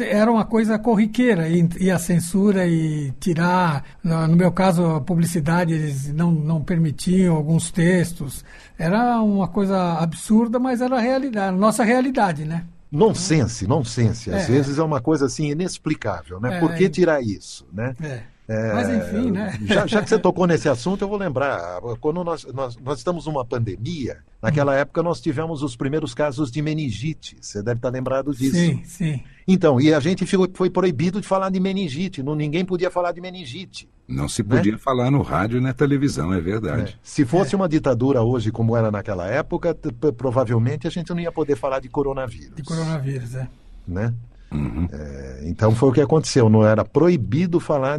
[0.01, 5.73] era uma coisa corriqueira e, e, a censura e tirar, no meu caso, a publicidade,
[5.73, 8.45] eles não, não permitiam alguns textos.
[8.79, 12.65] Era uma coisa absurda, mas era a realidade, a nossa realidade, né?
[12.91, 14.31] Nonsense, nonsense.
[14.31, 14.53] Às é.
[14.53, 16.57] vezes é uma coisa assim inexplicável, né?
[16.57, 17.95] É, Por que tirar isso, né?
[18.03, 18.23] É.
[18.49, 19.59] É, Mas enfim, né?
[19.67, 21.81] Já, já, que você tocou nesse assunto, eu vou lembrar.
[22.01, 26.63] Quando nós, nós, nós estamos numa pandemia, naquela época nós tivemos os primeiros casos de
[26.63, 27.37] meningite.
[27.41, 28.57] Você deve estar lembrado disso.
[28.57, 29.23] Sim, sim.
[29.47, 32.23] Então, e a gente foi proibido de falar de meningite.
[32.23, 33.87] Não, ninguém podia falar de meningite.
[34.09, 34.79] Não se podia né?
[34.79, 36.93] falar no rádio e na televisão, é verdade.
[36.95, 36.99] É.
[37.03, 37.57] Se fosse é.
[37.57, 39.77] uma ditadura hoje, como era naquela época,
[40.17, 42.57] provavelmente a gente não ia poder falar de coronavírus.
[42.57, 43.47] De coronavírus, é.
[43.87, 44.15] Né?
[44.51, 44.89] Uhum.
[44.91, 46.49] É, então foi o que aconteceu.
[46.49, 47.99] Não era proibido falar,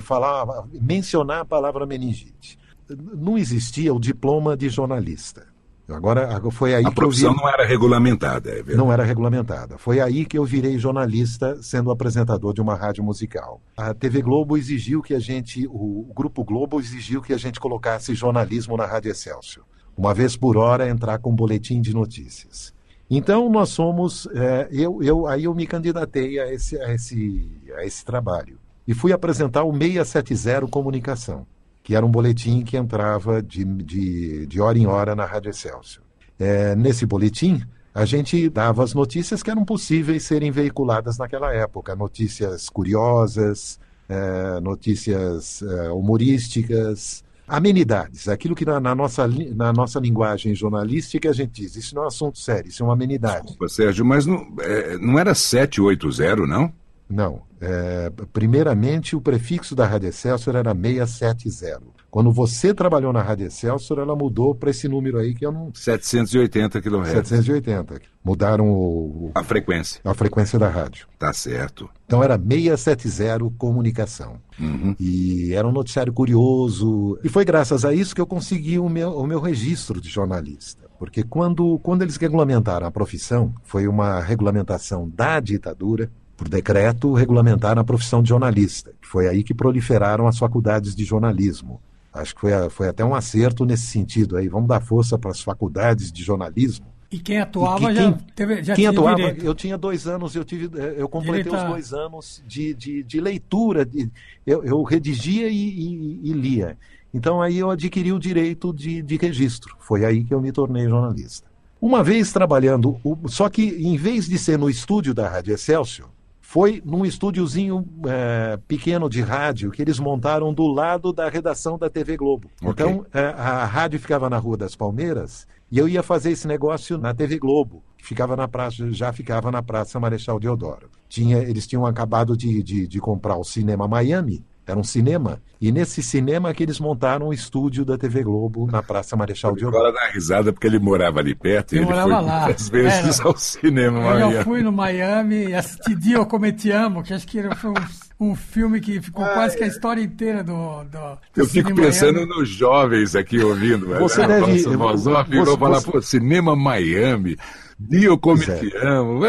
[0.00, 2.58] falar, mencionar a palavra meningite.
[2.88, 5.46] Não existia o diploma de jornalista.
[5.94, 7.24] Agora foi aí a vi...
[7.24, 8.76] não era regulamentada, é verdade.
[8.76, 9.76] Não era regulamentada.
[9.76, 13.60] Foi aí que eu virei jornalista, sendo apresentador de uma rádio musical.
[13.76, 18.14] A TV Globo exigiu que a gente, o Grupo Globo exigiu que a gente colocasse
[18.14, 19.64] jornalismo na Rádio Excelsior.
[19.96, 22.72] Uma vez por hora entrar com um boletim de notícias.
[23.10, 27.84] Então nós somos, é, eu, eu, aí eu me candidatei a esse, a esse, a
[27.84, 28.56] esse trabalho.
[28.86, 31.44] e fui apresentar o 670 Comunicação,
[31.82, 36.04] que era um boletim que entrava de, de, de hora em hora na Rádio Excelsior.
[36.38, 37.60] É, nesse boletim,
[37.92, 44.60] a gente dava as notícias que eram possíveis serem veiculadas naquela época, notícias curiosas, é,
[44.60, 51.62] notícias é, humorísticas, amenidades, aquilo que na, na, nossa, na nossa linguagem jornalística a gente
[51.62, 53.46] diz, isso não é um assunto sério, isso é uma amenidade.
[53.46, 56.72] Desculpa, Sérgio, mas não, é, não era 780, não?
[57.08, 57.42] Não.
[57.60, 61.99] É, primeiramente, o prefixo da Rádio Excelsior era 670.
[62.10, 65.70] Quando você trabalhou na Rádio Excelsior, ela mudou para esse número aí que eu não.
[65.72, 67.08] 780 kHz.
[67.28, 68.00] 780.
[68.24, 70.00] Mudaram o, a frequência.
[70.04, 71.06] A frequência da rádio.
[71.18, 71.88] Tá certo.
[72.04, 74.36] Então era 670 Comunicação.
[74.58, 74.94] Uhum.
[74.98, 77.18] E era um noticiário curioso.
[77.22, 80.90] E foi graças a isso que eu consegui o meu, o meu registro de jornalista.
[80.98, 87.80] Porque quando, quando eles regulamentaram a profissão, foi uma regulamentação da ditadura, por decreto, regulamentaram
[87.80, 88.92] a profissão de jornalista.
[89.00, 91.80] Foi aí que proliferaram as faculdades de jornalismo.
[92.12, 94.48] Acho que foi, foi até um acerto nesse sentido aí.
[94.48, 96.86] Vamos dar força para as faculdades de jornalismo.
[97.10, 99.44] E quem atuava e que, já, quem, teve, já quem tinha atuava, direito.
[99.44, 103.20] eu tinha dois anos, eu tive, eh, eu completei os dois anos de, de, de
[103.20, 104.08] leitura, de,
[104.46, 106.78] eu, eu redigia e, e- e lia.
[107.12, 109.74] Então aí eu adquiri o direito de, de registro.
[109.80, 111.48] Foi aí que eu me tornei jornalista.
[111.80, 116.09] Uma vez trabalhando, só que em vez de ser no estúdio da Rádio Excelsior,
[116.50, 121.88] foi num estúdiozinho eh, pequeno de rádio que eles montaram do lado da redação da
[121.88, 122.50] TV Globo.
[122.60, 122.84] Ok.
[122.84, 126.98] Então eh, a rádio ficava na Rua das Palmeiras e eu ia fazer esse negócio
[126.98, 130.90] na TV Globo, que ficava na praça, já ficava na Praça Marechal Deodoro.
[131.08, 135.72] Tinha, eles tinham acabado de, de, de comprar o Cinema Miami, era um cinema, e
[135.72, 139.76] nesse cinema que eles montaram o estúdio da TV Globo na Praça Marechal Deodoro.
[139.84, 142.44] Agora dá risada porque ele morava ali perto e Eu ele morava foi lá.
[142.44, 143.28] muitas vezes Era.
[143.28, 143.98] ao cinema.
[143.98, 144.44] Eu Maria.
[144.44, 148.30] fui no Miami e assisti Dio Come Te Amo, que acho que era- foi um,
[148.30, 150.84] um filme que ficou quase que a história inteira do.
[150.84, 152.28] do Ah, Eu fico pensando Miami.
[152.38, 153.86] nos jovens aqui ouvindo.
[153.98, 154.40] Você né?
[154.40, 157.36] deve- Nossa, voz off, você- falar, você- pô, cinema Miami,
[157.82, 158.58] Dio Come Pois é.
[158.70, 159.20] Te Amo.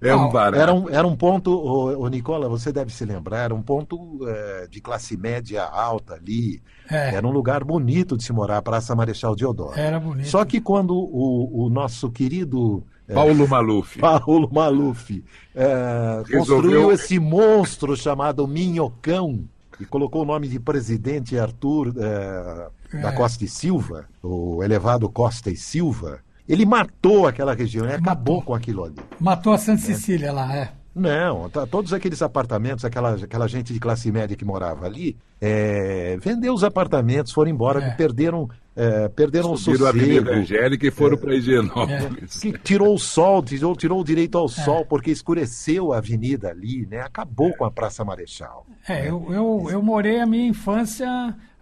[0.00, 0.60] É um barato.
[0.60, 4.18] Era um, era um ponto, ô, ô, Nicola, você deve se lembrar, era um ponto
[4.26, 6.60] eh, de classe média alta ali.
[6.90, 7.14] É.
[7.14, 9.78] Era um lugar bonito de se morar, a Praça Marechal Deodoro.
[9.78, 10.26] Era bonito.
[10.28, 13.98] Só que quando o, o nosso querido eh, Paulo Maluf.
[14.00, 15.22] Paulo Maluf
[15.54, 19.44] Resolveu- construiu esse monstro chamado Minhocão
[19.78, 23.12] e colocou o nome de presidente Arthur da É.
[23.12, 26.18] Costa e Silva, o elevado Costa e Silva,
[26.52, 28.42] ele matou aquela região, ele acabou Matou.
[28.42, 28.96] com aquilo ali.
[29.18, 30.72] Matou a Santa Cecília lá, é.
[30.92, 36.18] Não, tá- todos aqueles apartamentos, aquela, aquela gente de classe média que morava ali, é,
[36.20, 37.90] vendeu os apartamentos, foram embora, É.
[37.92, 40.40] perderam, é, perderam o Subiram a Avenida sossego.
[40.40, 42.40] Angélica e foram para Higienópolis.
[42.40, 44.40] Que tirou o sol, tirou, tirou o direito É.
[44.40, 47.00] ao sol, porque escureceu a avenida ali, né?
[47.02, 48.66] Acabou com a Praça Marechal.
[48.88, 51.08] É, eu, eu, eu morei a minha infância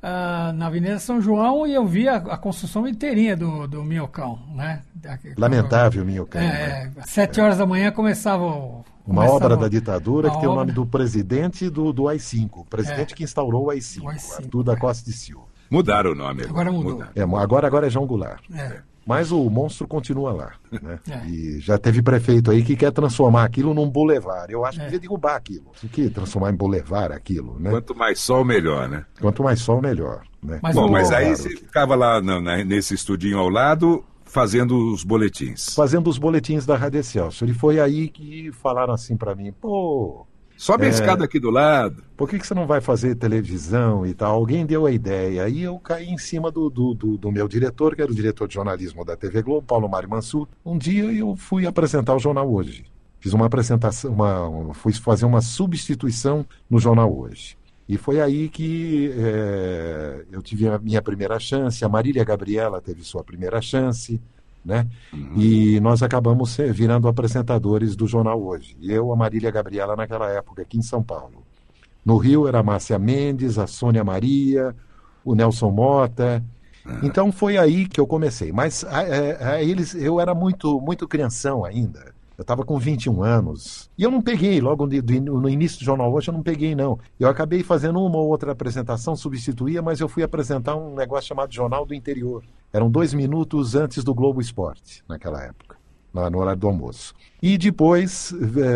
[0.03, 4.39] ah, na Avenida São João e eu vi a, a construção inteirinha do, do Minhocão,
[4.55, 4.83] né?
[4.95, 6.41] Da- Lamentável, Minhocão.
[6.41, 6.91] né?
[6.97, 8.85] É, às sete horas da manhã começava o.
[9.07, 10.75] Uma começava obra o- da ditadura que tem o nome obra.
[10.75, 13.17] do presidente do, do AI-5, o presidente É.
[13.17, 14.77] que instaurou o AI-5, O AI-5, Arthur da é.
[14.77, 15.45] Costa e Silva.
[15.71, 16.45] Mudaram o nome.
[16.45, 16.93] Agora mudou.
[16.93, 17.13] Mudaram.
[17.15, 18.43] É, agora, agora é João Goulart.
[18.55, 18.81] É.
[19.09, 20.53] Mas o monstro continua lá.
[20.71, 20.99] Né?
[21.11, 21.27] É.
[21.27, 24.53] E já teve prefeito aí que quer transformar aquilo num boulevard.
[24.53, 24.85] Eu acho que É.
[24.85, 25.73] devia derrubar aquilo.
[25.83, 27.71] O que transformar em boulevard aquilo, né?
[27.71, 29.05] Quanto mais sol, melhor, né?
[29.21, 30.21] Quanto mais sol, melhor.
[30.43, 30.61] Né?
[30.63, 35.03] Mas Bom, mas aí você ficava lá na- na- nesse estudinho ao lado, fazendo os
[35.03, 35.75] boletins.
[35.75, 37.49] Fazendo os boletins da Rádio Excelsior.
[37.49, 40.27] E foi aí que falaram assim pra mim, pô,
[40.59, 40.91] Sobe a É.
[40.91, 42.03] escada aqui do lado.
[42.17, 44.35] por que, que você não vai fazer televisão e tal?
[44.35, 45.45] Alguém deu a ideia.
[45.45, 48.49] Aí eu caí em cima do, do, do- do meu diretor, que era o diretor
[48.49, 50.49] de jornalismo da TV Globo, Paulo Mário Mansur.
[50.67, 52.85] Um dia eu fui apresentar o Jornal Hoje.
[53.21, 57.57] Fiz uma apresentação, uma, fui fazer uma substituição no Jornal Hoje.
[57.89, 63.03] E foi aí que eh, eu tive a minha primeira chance, a Marília Gabriela teve
[63.03, 64.21] sua primeira chance,
[64.69, 64.87] né?
[65.35, 68.77] E nós acabamos virando apresentadores do Jornal Hoje.
[68.83, 71.45] Eu, a Marília Gabriela, naquela época, aqui em São Paulo.
[72.05, 74.75] No Rio era a Márcia Mendes, a Sônia Maria,
[75.25, 76.45] o Nelson Mota.
[77.03, 78.53] Então foi aí que eu comecei.
[78.53, 82.15] Mas a, a- a eles, eu era muito, muito crianção ainda.
[82.39, 83.91] Eu estava com 21 anos.
[83.99, 86.97] E eu não peguei, logo no início do Jornal Hoje, eu não peguei, não.
[87.19, 91.53] Eu acabei fazendo uma ou outra apresentação, substituía, mas eu fui apresentar um negócio chamado
[91.53, 92.45] Jornal do Interior.
[92.73, 95.77] Eram dois minutos antes do Globo Esporte, naquela época,
[96.15, 97.13] no horário do almoço.
[97.43, 98.33] E depois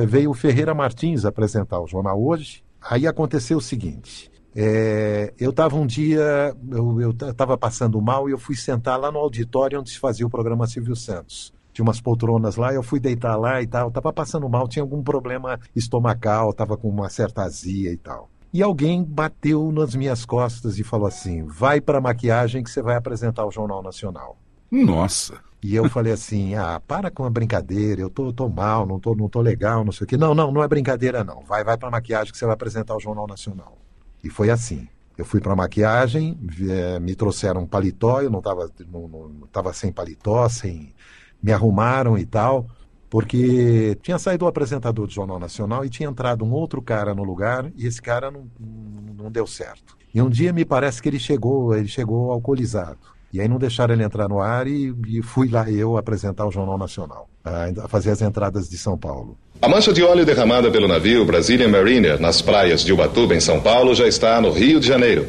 [0.08, 2.64] veio o Ferreira Martins apresentar o Jornal Hoje.
[2.80, 4.28] Aí aconteceu o seguinte.
[4.56, 9.20] é, eu estava um dia, eu estava passando mal e eu fui sentar lá no
[9.20, 11.54] auditório onde se fazia o programa Silvio Santos.
[11.72, 13.88] Tinha umas poltronas lá, eu fui deitar lá e tal.
[13.88, 18.28] Estava passando mal, tinha algum problema estomacal, estava com uma certa azia e tal.
[18.52, 22.96] e alguém bateu nas minhas costas e falou assim: vai para maquiagem que você vai
[22.96, 24.36] apresentar o Jornal Nacional.
[24.70, 25.40] Nossa!
[25.62, 29.14] E eu falei assim: ah, para com a brincadeira, eu tô, tô mal, não tô,
[29.14, 30.16] não tô legal, não sei o quê.
[30.16, 31.42] Não, não, não é brincadeira, não.
[31.42, 33.78] Vai, vai para maquiagem que você vai apresentar o Jornal Nacional.
[34.24, 34.88] E foi assim.
[35.16, 39.72] Eu fui para maquiagem, é, me trouxeram um paletó, eu não estava não, não tava
[39.72, 40.94] sem paletó, sem.
[41.42, 42.66] Me arrumaram e tal
[43.12, 47.22] porque tinha saído o apresentador do Jornal Nacional e tinha entrado um outro cara no
[47.22, 49.98] lugar e esse cara não, não deu certo.
[50.14, 52.96] E um dia me parece que ele chegou, ele chegou alcoolizado.
[53.30, 56.50] E aí não deixaram ele entrar no ar e, e fui lá eu apresentar o
[56.50, 59.36] Jornal Nacional, a, fazer as entradas de São Paulo.
[59.62, 63.60] A mancha de óleo derramada pelo navio Brazilian Mariner nas praias de Ubatuba, em São
[63.60, 65.24] Paulo, já está no Rio de Janeiro.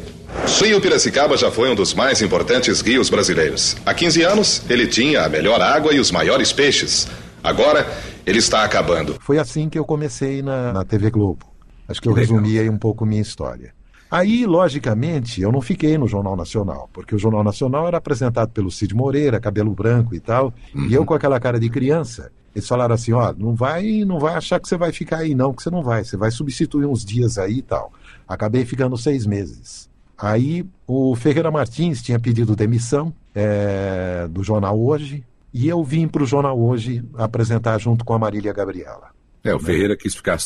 [0.60, 3.76] O rio Piracicaba já foi um dos mais importantes rios brasileiros.
[3.86, 7.06] Há 15 anos, ele tinha a melhor água e os maiores peixes.
[7.44, 7.86] Agora,
[8.26, 9.14] ele está acabando.
[9.20, 11.46] Foi assim que eu comecei na, na TV Globo.
[11.86, 13.72] Acho que eu resumi aí um pouco minha história.
[14.10, 18.68] Aí, logicamente, eu não fiquei no Jornal Nacional, porque o Jornal Nacional era apresentado pelo
[18.68, 20.88] Cid Moreira, cabelo branco e tal, uhum.
[20.88, 22.32] e eu com aquela cara de criança.
[22.54, 25.52] Eles falaram assim, ó, não vai, não vai achar que você vai ficar aí não,
[25.52, 27.92] que você não vai, você vai substituir uns dias aí e tal.
[28.28, 29.90] Acabei ficando seis meses.
[30.16, 36.22] Aí o Ferreira Martins tinha pedido demissão é, do jornal Hoje, e eu vim para
[36.22, 39.10] o Jornal Hoje apresentar junto com a Marília Gabriela.
[39.44, 40.38] É, o Ferreira quis ficar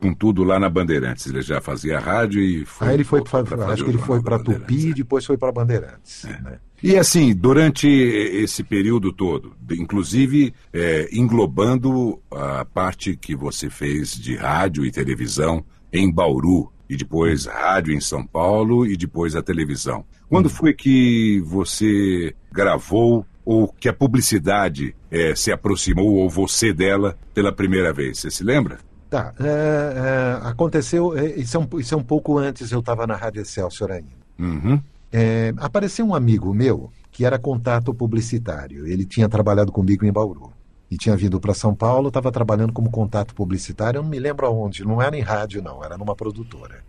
[0.00, 1.26] com tudo lá na Bandeirantes.
[1.26, 2.88] Ele já fazia rádio e foi.
[2.88, 6.24] Aí ele foi para acho que ele foi para Tupi e depois foi para Bandeirantes.
[6.24, 6.40] É.
[6.40, 6.58] Né?
[6.82, 14.36] E assim, durante esse período todo, inclusive é, englobando a parte que você fez de
[14.36, 20.04] rádio e televisão em Bauru, e depois rádio em São Paulo e depois a televisão.
[20.28, 20.50] Quando hum.
[20.50, 27.52] foi que você gravou ou que a publicidade é, se aproximou, ou você dela, pela
[27.52, 28.18] primeira vez?
[28.18, 28.78] Você se lembra?
[29.08, 29.32] Tá.
[29.38, 33.14] É, é, aconteceu, é, isso é, um, isso é um pouco antes, eu estava na
[33.14, 34.08] Rádio Excelsior ainda.
[34.36, 34.80] Uhum.
[35.12, 38.84] É, apareceu um amigo meu que era contato publicitário.
[38.84, 40.52] Ele tinha trabalhado comigo em Bauru.
[40.90, 44.46] E tinha vindo para São Paulo, estava trabalhando como contato publicitário, eu não me lembro
[44.46, 46.84] aonde, não era em rádio, não, era numa produtora.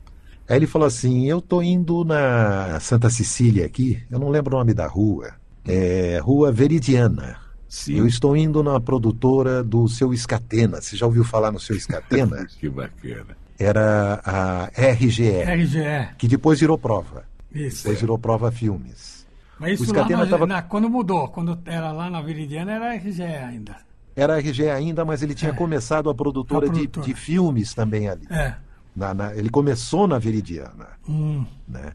[0.47, 4.59] Aí ele falou assim: Eu tô indo na Santa Cecília aqui, eu não lembro o
[4.59, 5.33] nome da rua
[5.67, 7.37] é, Rua Veridiana.
[7.67, 7.97] Sim.
[7.97, 10.81] Eu estou indo na produtora do seu Escatena.
[10.81, 12.47] Você já ouviu falar no seu Escatena?
[12.59, 13.37] que bacana.
[13.59, 15.29] Era a RGE.
[15.29, 16.09] RGE.
[16.17, 17.25] Que depois virou prova.
[17.53, 17.83] Isso.
[17.83, 19.25] Depois virou prova filmes.
[19.59, 20.45] Mas isso lá na, tava...
[20.45, 23.75] na, quando mudou, quando era lá na Veridiana, era RGE ainda.
[24.15, 25.53] Era RGE ainda, mas ele tinha é.
[25.55, 27.05] começado a produtora, a produtora.
[27.05, 28.27] De, de, filmes também ali.
[28.29, 28.55] É.
[28.95, 30.87] Na, na, ele começou na Veridiana.
[31.07, 31.45] Hum.
[31.67, 31.91] Né?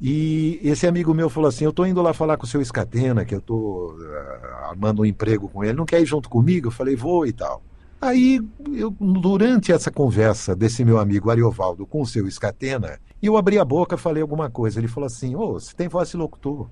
[0.00, 3.24] E esse amigo meu falou assim: Eu estou indo lá falar com o seu Escatena,
[3.24, 6.68] que eu estou uh, armando um emprego com ele, não quer ir junto comigo?
[6.68, 7.62] Eu falei: Vou e tal.
[8.00, 8.38] Aí,
[8.72, 13.64] eu, durante essa conversa desse meu amigo Ariovaldo com o seu Escatena, eu abri a
[13.64, 14.78] boca falei alguma coisa.
[14.78, 16.68] Ele falou assim: Ô, oh, você tem voz de locutor.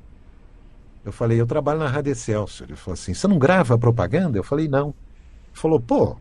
[1.05, 2.69] Eu falei: Eu trabalho na Rádio Excelsior.
[2.69, 4.37] Ele falou assim: Você não grava propaganda?
[4.37, 4.89] Eu falei: Não.
[4.89, 4.95] Ele
[5.55, 6.17] falou: Pô,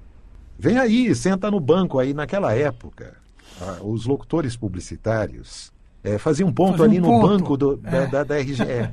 [0.58, 2.14] vem aí, senta no banco aí.
[2.14, 3.18] Naquela época,
[3.60, 5.71] ah, os locutores publicitários
[6.04, 7.28] é, fazia um ponto Fazia ali um no ponto.
[7.28, 8.08] banco do, da, é.
[8.08, 8.90] da, da, RGE.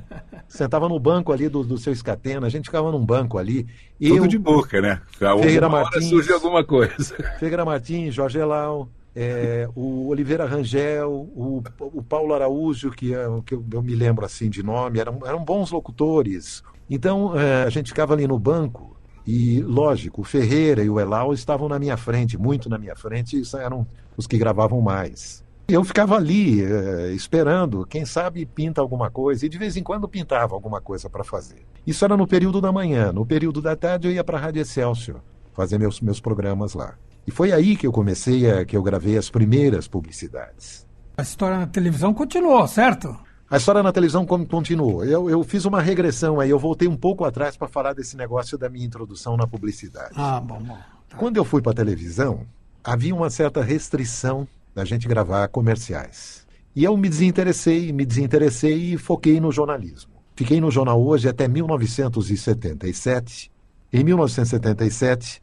[0.46, 3.66] Sentava no banco ali do, do seu escatena, a gente ficava num banco ali.
[4.00, 5.00] Tudo eu, de boca, né?
[5.10, 6.08] Ferreira Martins.
[6.08, 7.14] surge alguma coisa.
[7.38, 13.54] Ferreira Martins, Jorge Elau, é, o Oliveira Rangel, o, o Paulo Araújo, que, é, que
[13.54, 16.62] eu, eu, me lembro assim de nome, eram, eram bons locutores.
[16.90, 18.96] Então é, a gente ficava ali no banco.
[19.26, 23.36] E, lógico, o Ferreira e o Elau estavam na minha frente, muito na minha frente,
[23.36, 25.44] e eram os que gravavam mais.
[25.70, 30.08] Eu ficava ali eh, esperando, quem sabe pinta alguma coisa, e de vez em quando
[30.08, 31.66] pintava alguma coisa para fazer.
[31.86, 33.12] Isso era no período da manhã.
[33.12, 35.20] No período da tarde eu ia para a Rádio Excelsior
[35.52, 36.94] fazer meus, meus programas lá.
[37.26, 40.86] E foi aí que eu comecei, a, que eu gravei as primeiras publicidades.
[41.18, 43.14] A história na televisão continuou, certo?
[43.50, 45.04] A história na televisão continuou.
[45.04, 48.56] Eu, eu fiz uma regressão aí, eu voltei um pouco atrás para falar desse negócio
[48.56, 50.14] da minha introdução na publicidade.
[50.16, 50.78] Ah, bom, bom.
[51.10, 51.18] Tá.
[51.18, 52.46] Quando eu fui para a televisão,
[52.82, 54.48] havia uma certa restrição
[54.78, 56.46] da gente gravar comerciais.
[56.74, 60.12] E eu me desinteressei, me desinteressei e foquei no jornalismo.
[60.36, 63.50] Fiquei no jornal hoje até 1977.
[63.92, 65.42] Em 1977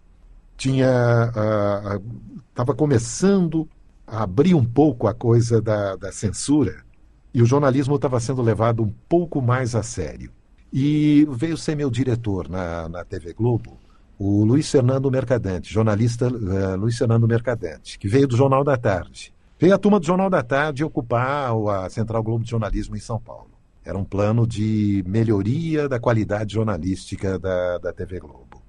[0.56, 1.34] tinha
[2.50, 3.68] estava uh, começando
[4.08, 6.86] a abrir um pouco a coisa da, da censura
[7.34, 10.32] e o jornalismo estava sendo levado um pouco mais a sério.
[10.72, 13.78] E veio ser meu diretor na, na TV Globo
[14.18, 19.34] o Luiz Fernando Mercadante, jornalista uh, Luiz Fernando Mercadante, que veio do Jornal da Tarde.
[19.60, 23.20] Veio a turma do Jornal da Tarde ocupar a Central Globo de Jornalismo em São
[23.20, 23.52] Paulo.
[23.84, 28.62] Era um plano de melhoria da qualidade jornalística da, da TV Globo.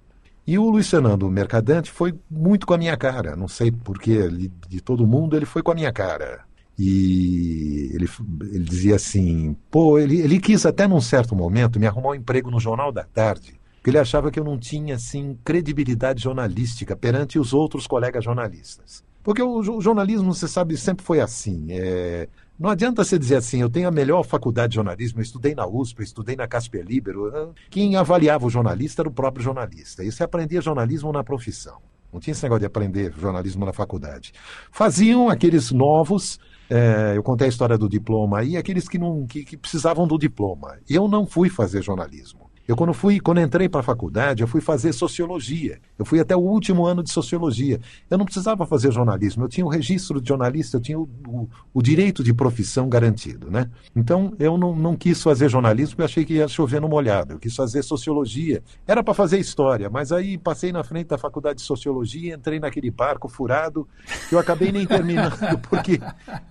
[0.46, 3.34] E o Luiz Fernando Mercadante foi muito com a minha cara.
[3.34, 4.28] Não sei porquê,
[4.68, 6.44] de todo mundo, ele foi com a minha cara.
[6.78, 8.08] E ele,
[8.52, 12.50] ele dizia assim: pô, ele, ele quis até num certo momento me arrumar um emprego
[12.50, 17.38] no Jornal da Tarde, porque ele achava que eu não tinha assim credibilidade jornalística perante
[17.38, 19.04] os outros colegas jornalistas.
[19.22, 21.68] Porque o, o jornalismo, você sabe, sempre foi assim.
[21.70, 22.28] É,
[22.58, 25.68] não adianta você dizer assim, eu tenho a melhor faculdade de jornalismo, eu estudei na
[25.68, 27.54] USP, eu estudei na Casper Libero.
[27.70, 30.02] Quem avaliava o jornalista era o próprio jornalista.
[30.02, 31.78] E você aprendia jornalismo na profissão.
[32.12, 34.32] Não tinha esse negócio de aprender jornalismo na faculdade.
[34.72, 39.44] Faziam aqueles novos, é, eu contei a história do diploma aí, aqueles que, não, que,
[39.44, 40.76] que precisavam do diploma.
[40.90, 42.45] Eu não fui fazer jornalismo.
[42.66, 45.78] Eu quando fui, quando entrei para a faculdade, eu fui fazer sociologia.
[45.98, 47.80] Eu fui até o último ano de sociologia.
[48.10, 49.44] Eu não precisava fazer jornalismo.
[49.44, 53.50] Eu tinha o registro de jornalista, eu tinha o, o, o direito de profissão garantido,
[53.50, 53.70] né?
[53.94, 57.34] Então eu não, não quis fazer jornalismo porque achei que ia chover no molhado.
[57.34, 58.62] Eu quis fazer sociologia.
[58.86, 62.90] Era para fazer história, mas aí passei na frente da faculdade de sociologia, entrei naquele
[62.90, 63.86] barco furado
[64.28, 65.36] que eu acabei nem terminando
[65.70, 66.00] porque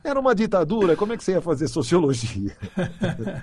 [0.04, 0.96] era uma ditadura.
[0.96, 2.56] Como é que você ia fazer sociologia?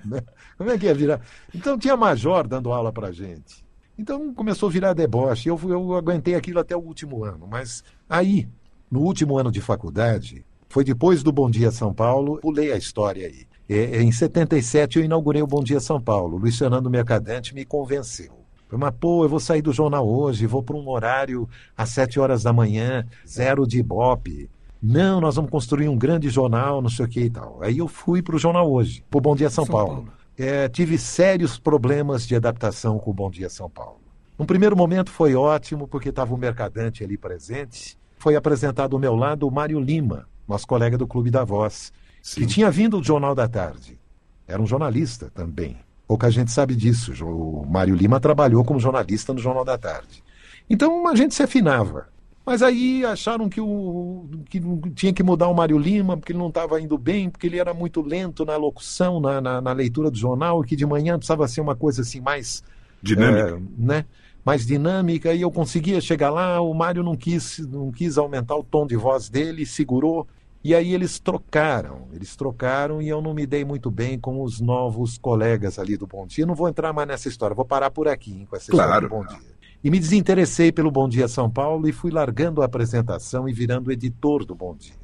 [0.05, 0.23] Né?
[0.57, 1.21] Como é que ia virar?
[1.55, 3.65] Então tinha major dando dando aula para gente.
[3.99, 5.49] Então começou a virar deboche.
[5.49, 7.47] Eu, eu aguentei aquilo até o último ano.
[7.51, 8.49] Mas aí,
[8.91, 13.27] no último ano de faculdade, foi depois do Bom Dia São Paulo, pulei a história
[13.27, 13.47] aí.
[13.69, 16.39] É, é em 77 eu inaugurei o Bom Dia São Paulo.
[16.39, 18.33] Luiz Fernando Mercadante me convenceu.
[18.69, 22.19] Falei, mas pô, eu vou sair do jornal hoje, vou para um horário às 7
[22.19, 24.49] horas da manhã, zero de ibope.
[24.83, 27.59] Não, nós vamos construir um grande jornal, não sei o que e tal.
[27.63, 29.95] Aí eu fui para o jornal hoje, para o Bom Dia São, São Paulo.
[30.07, 34.01] Paulo é, tive sérios problemas de adaptação com o Bom Dia São Paulo.
[34.39, 37.99] No primeiro momento foi ótimo, porque estava o mercadante ali presente.
[38.19, 42.41] Foi apresentado ao meu lado o Mário Lima, nosso colega do Clube da Voz, Sim.
[42.41, 43.99] que tinha vindo do Jornal da Tarde.
[44.47, 45.79] Era um jornalista também.
[46.07, 47.13] Pouca gente sabe disso.
[47.25, 50.23] O Mário Lima trabalhou como jornalista no Jornal da Tarde.
[50.69, 52.12] Então a gente se afinava.
[52.45, 54.61] Mas aí acharam que, o, que
[54.95, 57.73] tinha que mudar o Mário Lima, porque ele não estava indo bem, porque ele era
[57.73, 61.47] muito lento na locução, na, na, na, leitura do jornal, e que de manhã precisava
[61.47, 62.65] ser uma coisa assim mais.
[63.01, 63.57] Dinâmica.
[63.57, 64.05] É, né?
[64.45, 68.65] Mais dinâmica, e eu conseguia chegar lá, o Mário não quis, não quis aumentar o
[68.65, 70.27] tom de voz dele, segurou.
[70.65, 74.61] E aí eles trocaram, eles trocaram e eu não me dei muito bem com os
[74.61, 76.43] novos colegas ali do Bom Dia.
[76.43, 79.07] Eu não vou entrar mais nessa história, vou parar por aqui hein, com essa claro.
[79.07, 79.52] história do Bom Dia.
[79.85, 83.91] E me desinteressei pelo Bom Dia São Paulo e fui largando a apresentação e virando
[83.91, 84.95] editor do Bom Dia.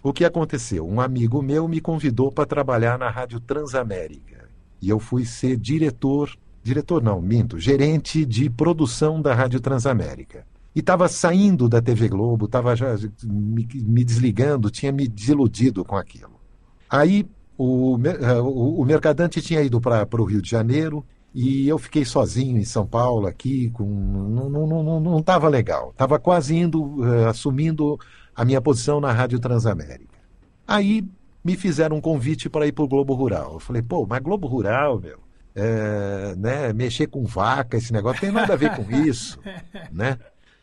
[0.00, 0.86] O que aconteceu?
[0.86, 4.48] Um amigo meu me convidou para trabalhar na Rádio Transamérica.
[4.80, 6.30] E eu fui ser diretor,
[6.62, 10.46] diretor não, minto, gerente de produção da Rádio Transamérica.
[10.72, 12.94] E estava saindo da TV Globo, estava já
[13.24, 16.40] me, me, desligando, tinha me desiludido com aquilo.
[16.88, 17.26] Aí
[17.58, 21.04] o, o, o Mercadante tinha ido para o Rio de Janeiro
[21.34, 25.48] e eu fiquei sozinho em São Paulo, aqui, com não estava não, não, não, não
[25.48, 25.90] legal.
[25.90, 27.98] Estava quase indo, uh, assumindo
[28.34, 30.18] a minha posição na Rádio Transamérica.
[30.66, 31.04] Aí
[31.42, 33.54] me fizeram um convite para ir para o Globo Rural.
[33.54, 35.18] Eu falei, pô, mas Globo Rural, meu,
[35.54, 39.38] é, né, mexer com vaca, esse negócio tem nada a ver com isso,
[39.90, 40.18] né?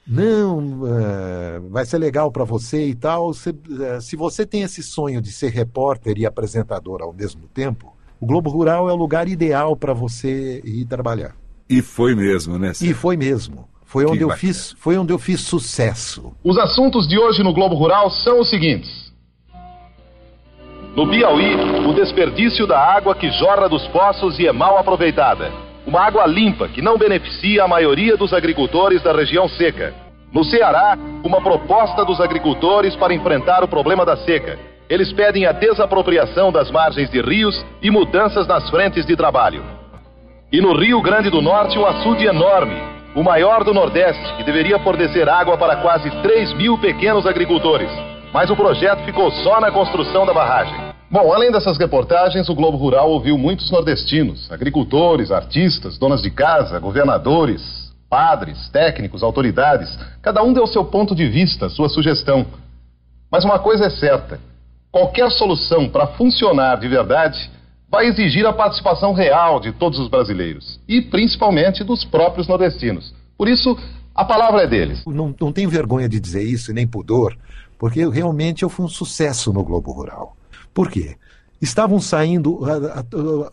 [0.08, 3.32] Não, uh, vai ser legal para você e tal.
[3.32, 7.96] Se, uh, se você tem esse sonho de ser repórter e apresentador ao mesmo tempo,
[8.20, 11.34] o Globo Rural é o lugar ideal para você ir trabalhar.
[11.70, 12.74] E foi mesmo, né?
[12.82, 13.68] E foi mesmo.
[13.86, 16.34] Foi onde, eu fiz, foi onde eu fiz sucesso.
[16.44, 19.10] Os assuntos de hoje no Globo Rural são os seguintes.
[20.96, 21.56] No Piauí,
[21.88, 25.52] o desperdício da água que jorra dos poços e é mal aproveitada.
[25.88, 29.94] Uma água limpa que não beneficia a maioria dos agricultores da região seca.
[30.32, 34.60] No Ceará, uma proposta dos agricultores para enfrentar o problema da seca
[34.90, 39.64] eles pedem a desapropriação das margens de rios e mudanças nas frentes de trabalho.
[40.52, 42.76] E no Rio Grande do Norte, um açude enorme,
[43.16, 47.92] o maior do Nordeste, que deveria fornecer água para quase 3 mil pequenos agricultores.
[48.34, 50.76] Mas o projeto ficou só na construção da barragem.
[51.12, 56.80] Bom, além dessas reportagens, o Globo Rural ouviu muitos nordestinos, agricultores, artistas, donas de casa,
[56.80, 57.62] governadores,
[58.10, 59.96] padres, técnicos, autoridades.
[60.22, 62.46] Cada um deu seu ponto de vista, sua sugestão.
[63.32, 64.40] Mas uma coisa é certa:
[64.92, 67.52] Qualquer solução para funcionar de verdade
[67.92, 73.14] vai exigir a participação real de todos os brasileiros e principalmente dos próprios nordestinos.
[73.38, 73.78] Por isso,
[74.16, 75.04] a palavra é deles.
[75.06, 77.38] Não, não tenho vergonha de dizer isso, nem pudor,
[77.78, 80.36] porque realmente eu fui um sucesso no Globo Rural.
[80.74, 81.16] Por quê?
[81.62, 83.06] Estavam saindo, a,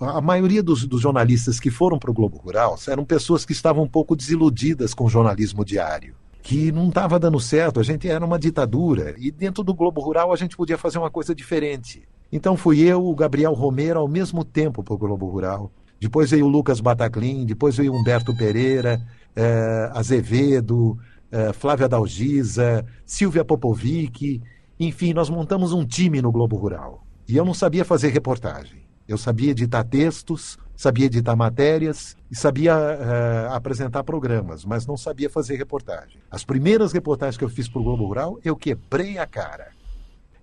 [0.06, 3.52] a, a maioria dos, dos, jornalistas que foram para o Globo Rural eram pessoas que
[3.52, 6.14] estavam um pouco desiludidas com o jornalismo diário
[6.46, 9.16] que não estava dando certo, a gente era uma ditadura.
[9.18, 12.06] E dentro do Globo Rural a gente podia fazer uma coisa diferente.
[12.30, 15.72] Então fui eu, o Gabriel Romero, ao mesmo tempo para o Globo Rural.
[16.00, 20.96] Depois veio o Lucas Bataclin, depois veio Humberto Pereira, eh, Azevedo,
[21.32, 24.40] eh, Flávia Dalgisa, Silvia Popovic.
[24.78, 27.04] Enfim, nós montamos um time no Globo Rural.
[27.28, 28.86] E eu não sabia fazer reportagem.
[29.08, 35.30] Eu sabia editar textos, sabia editar matérias e sabia uh, apresentar programas, mas não sabia
[35.30, 36.20] fazer reportagem.
[36.30, 39.68] As primeiras reportagens que eu fiz para o Globo Rural, eu quebrei a cara.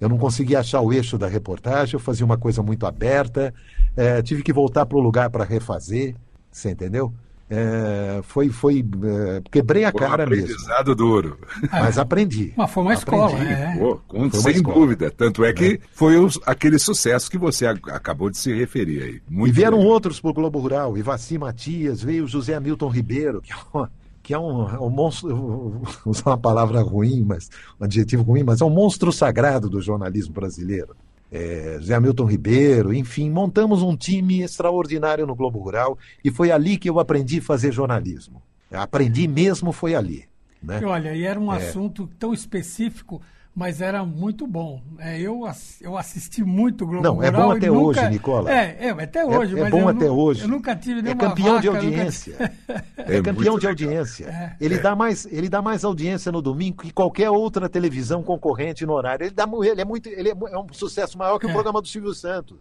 [0.02, 3.54] Eu não conseguia achar o eixo da reportagem, eu fazia uma coisa muito aberta,
[3.96, 6.16] uh, tive que voltar para o lugar para refazer,
[6.52, 7.14] você entendeu?
[7.50, 10.96] É, foi, foi é, quebrei a foi cara um aprendizado mesmo.
[10.96, 11.38] duro.
[11.72, 12.54] Mas aprendi.
[12.56, 13.16] Mas foi uma aprendi.
[13.16, 13.78] escola, né?
[13.78, 14.76] Pô, com, sem escola.
[14.76, 15.12] dúvida.
[15.12, 15.80] Tanto é que é.
[15.94, 19.22] foi os, aquele sucesso que você acabou de se referir aí.
[19.30, 19.94] Muito e vieram legal.
[19.94, 20.98] outros para o Globo Rural.
[20.98, 23.92] Ivaci Matias, veio José Hamilton Ribeiro, que é uma,
[24.24, 28.62] que é um, um monstro, vou usar uma palavra ruim, mas um adjetivo ruim, mas
[28.62, 30.96] é um monstro sagrado do jornalismo brasileiro
[31.34, 36.78] é, Zé Hamilton Ribeiro, enfim, montamos um time extraordinário no Globo Rural e foi ali
[36.78, 38.40] que eu aprendi a fazer jornalismo.
[38.72, 40.26] Aprendi mesmo foi ali.
[40.62, 40.80] Né?
[40.80, 41.58] E olha, e era um é.
[41.58, 43.20] assunto tão específico
[43.56, 44.82] mas era muito bom.
[44.98, 45.42] É, eu,
[45.80, 47.28] eu assisti muito o Globo Não, Rural.
[47.28, 47.80] é bom até nunca...
[47.80, 48.52] hoje, Nicola.
[48.52, 49.60] É, é até hoje.
[49.60, 50.18] É, é bom até nu...
[50.18, 50.42] hoje.
[50.42, 52.34] Eu nunca tive é nenhuma É campeão vaca, de audiência.
[52.40, 52.86] Nunca...
[52.98, 54.26] é, campeão de audiência.
[54.26, 54.56] É.
[54.60, 58.94] Ele, Dá mais, ele dá mais audiência no domingo que qualquer outra televisão concorrente no
[58.94, 59.26] horário.
[59.26, 61.54] Ele, dá, ele, é, muito, ele é um sucesso maior que o é.
[61.54, 62.58] programa do Silvio Santos.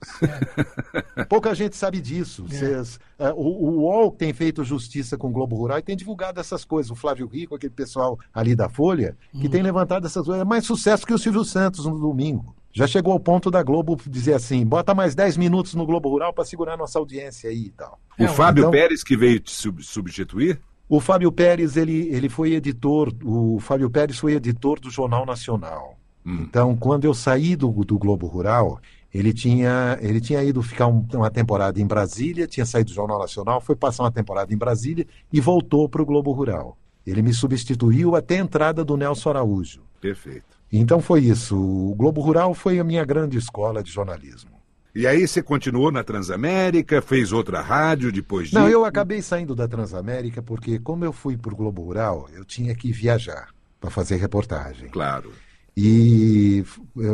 [1.16, 1.24] É.
[1.24, 2.44] Pouca gente sabe disso.
[2.46, 6.38] Vocês, uh, o, o UOL tem feito justiça com o Globo Rural e tem divulgado
[6.38, 6.90] essas coisas.
[6.90, 9.50] O Flávio Rico, aquele pessoal ali da Folha, que hum.
[9.50, 10.42] tem levantado essas coisas.
[10.42, 11.62] É mais sucesso que o Silvio Santos.
[11.62, 12.54] Santos no domingo.
[12.72, 16.32] Já chegou ao ponto da Globo dizer assim: bota mais 10 minutos no Globo Rural
[16.32, 17.98] para segurar nossa audiência aí e tal.
[18.18, 20.60] O é, Fábio então, Pérez que veio te sub substituir?
[20.88, 25.96] O Fábio Pérez, ele, ele foi editor, o Fábio Pérez foi editor do Jornal Nacional.
[26.24, 26.40] Hum.
[26.42, 28.78] Então, quando eu saí do, do Globo Rural,
[29.12, 33.18] ele tinha, ele tinha ido ficar um, uma temporada em Brasília, tinha saído do Jornal
[33.18, 36.76] Nacional, foi passar uma temporada em Brasília e voltou para o Globo Rural.
[37.06, 39.82] Ele me substituiu até a entrada do Nelson Araújo.
[40.00, 40.61] Perfeito.
[40.72, 41.56] Então foi isso.
[41.56, 44.50] O Globo Rural foi a minha grande escola de jornalismo.
[44.94, 48.58] E aí você continuou na Transamérica, fez outra rádio depois disso?
[48.58, 52.44] Não, eu acabei saindo da Transamérica porque, como eu fui para o Globo Rural, eu
[52.44, 53.48] tinha que viajar
[53.80, 54.88] para fazer reportagem.
[54.88, 55.32] Claro.
[55.74, 56.62] E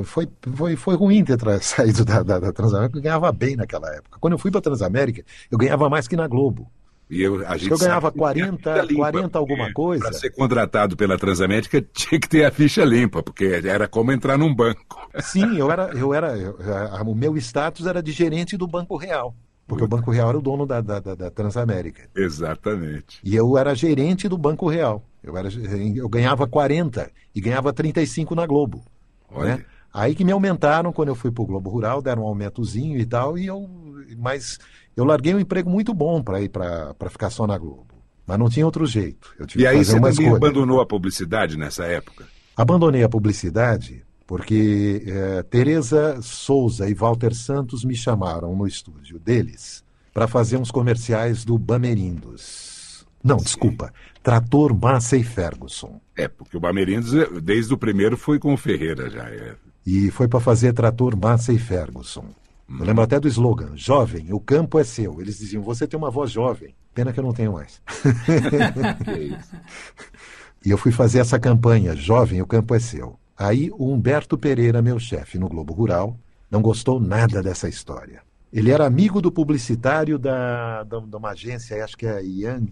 [0.04, 4.18] foi, foi, foi ruim ter saído da, da, da Transamérica, eu ganhava bem naquela época.
[4.20, 6.68] Quando eu fui para a Transamérica, eu ganhava mais que na Globo.
[7.10, 10.04] E eu, a gente eu ganhava 40, limpa, 40 alguma coisa.
[10.04, 14.36] Para ser contratado pela Transamérica tinha que ter a ficha limpa, porque era como entrar
[14.36, 15.08] num banco.
[15.20, 16.58] Sim, eu era, eu era, eu,
[17.06, 19.34] o meu status era de gerente do Banco Real.
[19.66, 22.08] Porque o Banco Real era o dono da, da, da, da, Transamérica.
[22.16, 23.20] Exatamente.
[23.22, 25.04] E eu era gerente do Banco Real.
[25.22, 25.48] Eu, era,
[25.94, 28.82] eu ganhava 40 e ganhava 35 na Globo.
[29.30, 29.56] Olha.
[29.56, 29.64] Né?
[29.92, 33.04] Aí que me aumentaram quando eu fui para o Globo Rural, deram um aumentozinho e
[33.04, 33.68] tal, e eu.
[34.16, 34.58] Mas
[34.96, 37.86] eu larguei um emprego muito bom para ir para ficar só na Globo.
[38.26, 39.34] Mas não tinha outro jeito.
[39.56, 42.26] e aí você também abandonou a publicidade nessa época?
[42.56, 49.82] Abandonei a publicidade porque é, Tereza Souza e Walter Santos me chamaram no estúdio deles
[50.12, 53.06] para fazer uns comerciais do Bamerindos.
[53.24, 53.44] Não, Sim.
[53.46, 53.92] desculpa.
[54.22, 55.98] Trator Massa e Ferguson.
[56.14, 57.10] É, porque o Bamerindos,
[57.42, 59.30] desde o primeiro, foi com o Ferreira já.
[59.30, 59.54] É.
[59.86, 62.26] E foi para fazer Trator Massa e Ferguson.
[62.68, 65.20] Eu lembro até do slogan: Jovem, o campo é seu.
[65.20, 66.74] Eles diziam: Você tem uma voz jovem.
[66.92, 67.80] Pena que eu não tenho mais.
[70.64, 73.18] e eu fui fazer essa campanha: Jovem, o campo é seu.
[73.36, 76.18] Aí o Humberto Pereira, meu chefe no Globo Rural,
[76.50, 78.22] não gostou nada dessa história.
[78.52, 82.70] Ele era amigo do publicitário da, da, de uma agência, acho que é Young,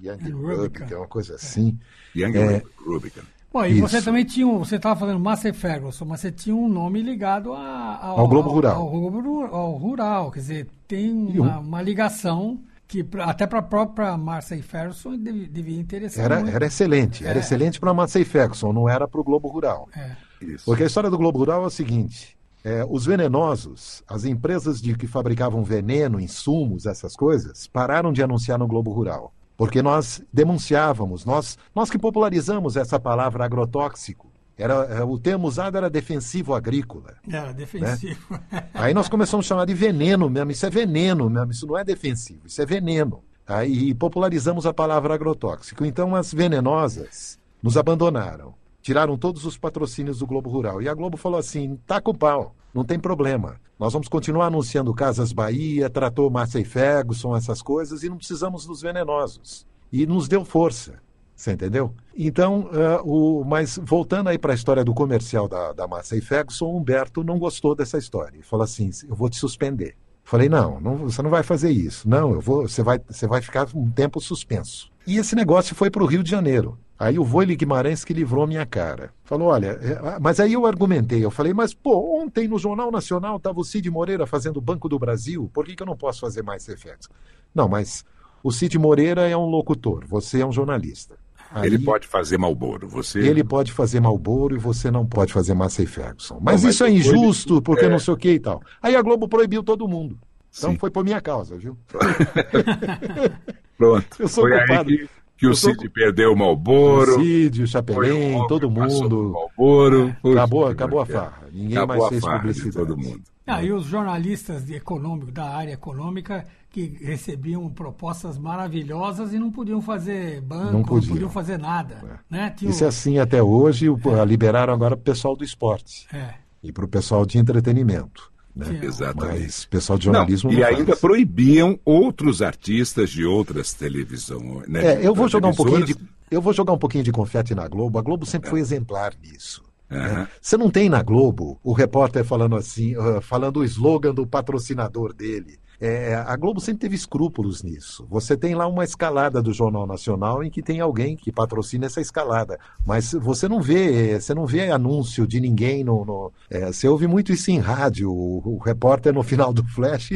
[0.00, 1.76] Young Rubicon, uma coisa assim.
[2.14, 3.22] Young é, Rubicon.
[3.52, 3.80] Bom, e Isso.
[3.82, 7.52] você também tinha um, você estava falando Massey Ferguson, mas você tinha um nome ligado
[7.52, 8.76] a, ao, ao, Globo Rural.
[8.76, 14.16] Ao, ao, ao, Rural, quer dizer, tem uma, uma ligação que até para a própria
[14.16, 16.54] Massey Ferguson devia, devia interessar era, muito.
[16.54, 17.40] Era excelente, era é.
[17.40, 19.86] excelente para a Massey Ferguson, não era para o Globo Rural.
[19.94, 20.16] É.
[20.64, 24.94] Porque a história do Globo Rural é o seguinte, é, os venenosos, as empresas de
[24.94, 29.32] que fabricavam veneno, insumos, essas coisas, pararam de anunciar no Globo Rural
[29.62, 34.28] porque nós denunciávamos, nós, nós que popularizamos essa palavra agrotóxico.
[34.58, 37.14] Era, é, o termo usado era defensivo agrícola.
[37.30, 37.52] Era né?
[37.52, 38.40] defensivo.
[38.50, 38.68] Né?
[38.74, 40.50] Aí nós começamos a chamar de veneno mesmo.
[40.50, 43.22] Isso é veneno mesmo, isso não é defensivo, isso é veneno.
[43.46, 45.84] Aí popularizamos a palavra agrotóxico.
[45.84, 50.82] Então as venenosas nos abandonaram, tiraram todos os patrocínios do Globo Rural.
[50.82, 53.60] E a Globo falou assim: tá com pau, não tem problema.
[53.78, 58.82] Nós vamos continuar anunciando Casas Bahia, tratou Massey Ferguson, essas coisas, e não precisamos dos
[58.82, 59.66] venenosos.
[59.92, 61.00] E nos deu força.
[61.34, 61.92] Você entendeu?
[62.16, 66.66] Então, uh, o, mas voltando aí para a história do comercial da, da Massey Ferguson,
[66.66, 68.36] o Humberto não gostou dessa história.
[68.36, 69.96] Ele falou assim: eu vou te suspender.
[70.24, 72.08] Falei, não, não, você não vai fazer isso.
[72.08, 74.90] Não, eu vou, você vai, você vai ficar um tempo suspenso.
[75.06, 76.78] E esse negócio foi para o Rio de Janeiro.
[76.98, 79.12] Aí o Voile Guimarães que livrou minha cara.
[79.24, 83.36] Falou, olha, é, mas aí eu argumentei, eu falei, mas pô, ontem no Jornal Nacional
[83.38, 86.20] estava o Cid Moreira fazendo o Banco do Brasil, por que, que eu não posso
[86.20, 87.08] fazer mais efeitos?
[87.54, 88.04] Não, mas
[88.42, 91.16] o Cid Moreira é um locutor, você é um jornalista.
[91.54, 93.18] Aí, ele pode fazer Malboro, você.
[93.18, 96.38] Ele pode fazer Malboro e você não pode fazer Massey Ferguson.
[96.40, 97.62] Mas, não, mas isso é injusto, ele...
[97.62, 97.88] porque é...
[97.88, 98.62] não sei o que e tal.
[98.80, 100.18] Aí a Globo proibiu todo mundo.
[100.56, 100.78] Então Sim.
[100.78, 101.76] foi por minha causa, viu?
[103.76, 104.06] Pronto.
[104.18, 104.90] Eu sou foi culpado.
[104.90, 105.10] Aí que,
[105.42, 107.16] que o Cid perdeu o Malboro.
[107.16, 109.32] O Cid, o Chapelin, todo mundo.
[109.32, 110.16] Malboro.
[110.24, 111.48] Acabou, acabou a farra.
[111.52, 112.76] Ninguém acabou mais fez publicidade.
[112.76, 113.22] todo mundo.
[113.44, 119.50] Ah, e os jornalistas de econômico, da área econômica que recebiam propostas maravilhosas e não
[119.50, 122.22] podiam fazer banco, não, podiam, não podiam fazer nada.
[122.30, 122.36] É.
[122.36, 122.50] Né?
[122.56, 124.24] Tinha Isso é assim até hoje, é.
[124.24, 126.34] liberaram agora para o pessoal do esporte é.
[126.62, 128.31] e para o pessoal de entretenimento.
[128.54, 128.80] Né?
[128.82, 129.42] Exatamente.
[129.42, 130.78] Mas pessoal de jornalismo não, não E faz.
[130.78, 134.68] ainda proibiam outros artistas de outras televisões.
[134.68, 134.84] Né?
[134.84, 135.96] É, eu vou jogar um pouquinho de
[136.30, 137.98] eu vou jogar um pouquinho de confete na Globo.
[137.98, 139.62] A Globo sempre foi exemplar nisso.
[139.90, 140.26] Uhum.
[140.40, 145.12] Você não tem na Globo o repórter falando assim, uh, falando o slogan do patrocinador
[145.12, 145.58] dele.
[145.84, 148.06] É, a Globo sempre teve escrúpulos nisso.
[148.08, 152.00] Você tem lá uma escalada do Jornal Nacional em que tem alguém que patrocina essa
[152.00, 152.56] escalada,
[152.86, 156.04] mas você não vê, você não vê anúncio de ninguém no.
[156.04, 158.12] no é, você ouve muito isso em rádio.
[158.12, 160.10] O, o, repórter no final do flash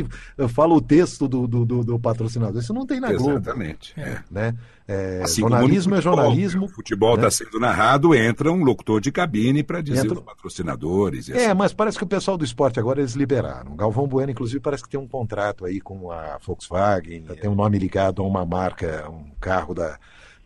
[0.50, 2.62] fala o texto do, do, do, do patrocinador.
[2.62, 3.32] Isso não tem na Globo.
[3.32, 3.92] Exatamente.
[3.98, 4.22] É.
[4.30, 4.54] Né?
[4.88, 6.64] É, assim jornalismo futebol, é jornalismo.
[6.66, 7.30] O futebol está né?
[7.30, 10.18] sendo narrado, entra um locutor de cabine para dizer entra...
[10.18, 11.28] os patrocinadores.
[11.28, 11.54] É, assim.
[11.54, 13.74] mas parece que o pessoal do esporte agora eles liberaram.
[13.74, 17.34] Galvão Bueno, inclusive, parece que tem um contrato aí com a Volkswagen, é.
[17.34, 19.98] tem um nome ligado a uma marca, um carro da,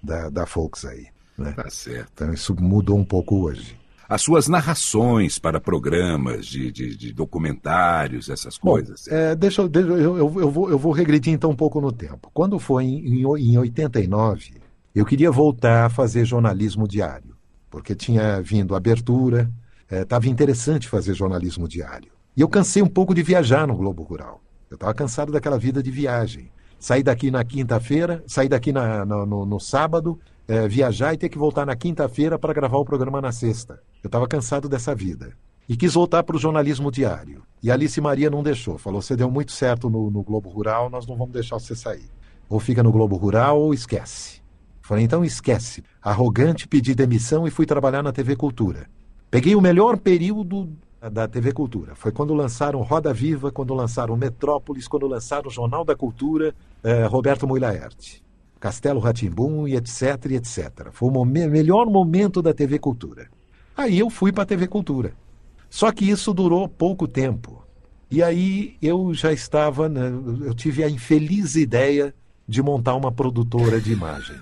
[0.03, 1.09] da, da Volks aí.
[1.37, 1.53] Né?
[1.53, 2.11] Tá certo.
[2.15, 3.80] Então isso mudou um pouco hoje
[4.11, 9.05] as suas narrações para programas de, de, de documentários, essas coisas?
[9.09, 11.93] Bom, é, deixa, deixa eu, eu, eu, vou, eu vou regredir então um pouco no
[11.93, 12.29] tempo.
[12.35, 14.55] Quando foi em, em, em 89,
[14.93, 17.37] eu queria voltar a fazer jornalismo diário,
[17.71, 19.49] porque tinha vindo abertura,
[19.89, 22.11] estava é, interessante fazer jornalismo diário.
[22.37, 24.41] E eu cansei um pouco de viajar no Globo Rural.
[24.69, 26.51] Eu estava cansado daquela vida de viagem.
[26.81, 31.29] Sair daqui na quinta-feira, sair daqui na, no, no, no sábado, é, viajar e ter
[31.29, 33.81] que voltar na quinta-feira para gravar o programa na sexta.
[34.03, 35.33] Eu estava cansado dessa vida.
[35.69, 37.43] E quis voltar para o jornalismo diário.
[37.63, 38.77] E Alice Maria não deixou.
[38.77, 42.11] Falou: você deu muito certo no, no, Globo Rural, nós não vamos deixar você sair.
[42.49, 44.41] Ou fica no Globo Rural ou esquece.
[44.81, 45.85] Falei: então esquece.
[46.03, 48.89] Arrogante, pedi demissão e fui trabalhar na TV Cultura.
[49.31, 50.69] Peguei o melhor período
[51.13, 51.95] da TV Cultura.
[51.95, 57.07] Foi quando lançaram Roda Viva, quando lançaram Metrópolis, quando lançaram o Jornal da Cultura, eh,
[57.07, 58.21] Roberto Moilaert.
[58.59, 60.89] Castelo Ratimbum e etc, etc.
[60.91, 63.29] Foi o melhor momento da TV Cultura.
[63.77, 65.13] Aí eu fui para a TV Cultura.
[65.69, 67.65] Só que isso durou pouco tempo.
[68.11, 70.11] E aí eu já estava, né,
[70.45, 72.13] eu tive a infeliz ideia
[72.47, 74.35] de montar uma produtora de imagem.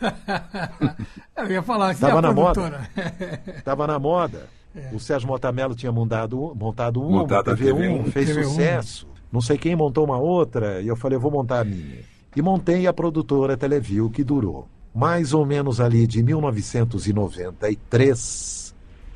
[1.36, 2.88] eu ia falar que Estava na produtora.
[2.96, 3.42] moda.
[3.58, 4.46] Estava na moda.
[4.74, 4.90] É.
[4.94, 8.44] O Sérgio Motamelo tinha montado, montado uma, Montado TV1, TV1, fez TV1.
[8.44, 9.08] sucesso.
[9.30, 11.98] Não sei quem montou uma outra, e eu falei, eu vou montar a minha
[12.38, 18.57] e montei a produtora Teleview, que durou mais ou menos ali de 1993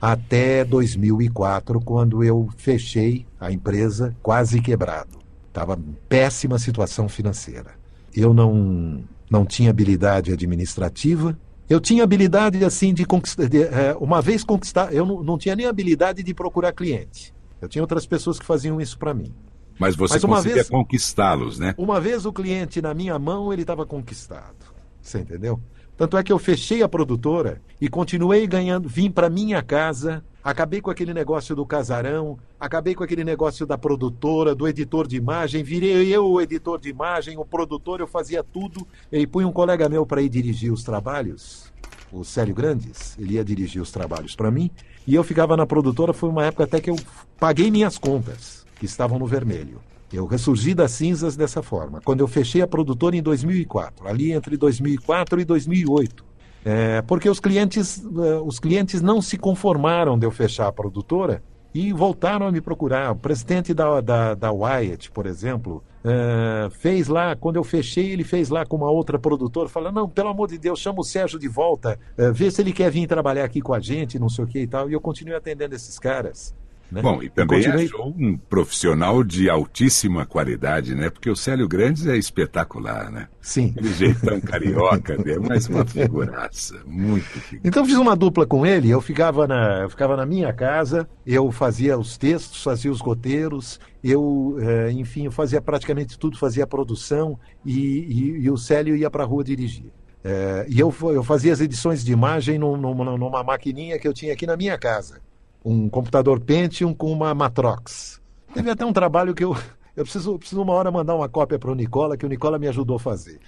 [0.03, 5.21] até 2004, quando eu fechei a empresa quase quebrado.
[5.47, 5.79] Estava
[6.09, 7.71] péssima situação financeira.
[8.13, 11.39] Eu não, não tinha habilidade administrativa.
[11.71, 13.49] Eu tinha habilidade assim de conquistar.
[13.49, 17.33] De, é, uma vez conquistar, eu não, não tinha nem habilidade de procurar cliente.
[17.61, 19.33] Eu tinha outras pessoas que faziam isso para mim.
[19.79, 21.75] Mas você Mas conseguia conquistá-los, né?
[21.79, 24.67] Uma vez o cliente na minha mão, ele estava conquistado.
[25.01, 25.61] Você entendeu?
[25.97, 30.81] Tanto é que eu fechei a produtora e continuei ganhando, vim para minha casa, acabei
[30.81, 35.63] com aquele negócio do casarão, acabei com aquele negócio da produtora, do editor de imagem,
[35.63, 39.89] virei eu o editor de imagem, o produtor, eu fazia tudo e punha um colega
[39.89, 41.71] meu para ir dirigir os trabalhos,
[42.11, 44.71] o Célio Grandes, ele ia dirigir os trabalhos para mim,
[45.07, 46.97] e eu ficava na produtora, foi uma época até que eu
[47.39, 49.81] paguei minhas contas que estavam no vermelho.
[50.13, 52.01] Eu ressurgi das cinzas dessa forma.
[52.05, 56.25] Quando eu fechei a produtora em 2004, ali entre 2004 e 2008.
[56.65, 61.43] É, porque os clientes, uh, os clientes não se conformaram de eu fechar a produtora
[61.75, 63.13] e voltaram a me procurar.
[63.13, 68.25] O presidente da, da, da Wyatt, por exemplo, uh, fez lá, quando eu fechei, ele
[68.25, 71.39] fez lá com uma outra produtora, falando, não, pelo amor de Deus, chama o Sérgio
[71.39, 74.45] de volta, uh, vê se ele quer vir trabalhar aqui com a gente, não sei
[74.45, 74.89] o que e tal.
[74.91, 76.55] E eu continuei atendendo esses caras.
[76.93, 77.01] Né?
[77.01, 77.87] Bom, e também continuei...
[77.87, 81.09] achou um profissional de altíssima qualidade, né?
[81.09, 83.29] Porque o Célio Grandes é espetacular, né?
[83.41, 83.71] Sim.
[83.71, 87.67] Aquele jeitão carioca dele, mas uma figuraça, muito figuraça.
[87.67, 91.51] Então fiz uma dupla com ele, eu ficava, na, eu ficava na minha casa, eu
[91.51, 97.39] fazia os textos, fazia os roteiros, eu, eh, enfim, eu fazia praticamente tudo, fazia produção
[97.65, 99.91] e, e, e o Célio ia para a rua dirigir.
[100.23, 104.13] É, e eu, eu fazia as edições de imagem num, numa, numa maquininha que eu
[104.13, 105.21] tinha aqui na minha casa.
[105.65, 108.21] Um computador Pentium com uma Matrox.
[108.53, 109.57] Teve até um trabalho que eu,
[109.97, 112.69] eu preciso, preciso uma hora mandar uma cópia para o Nicola, que o Nicola me
[112.69, 113.41] ajudou a fazer.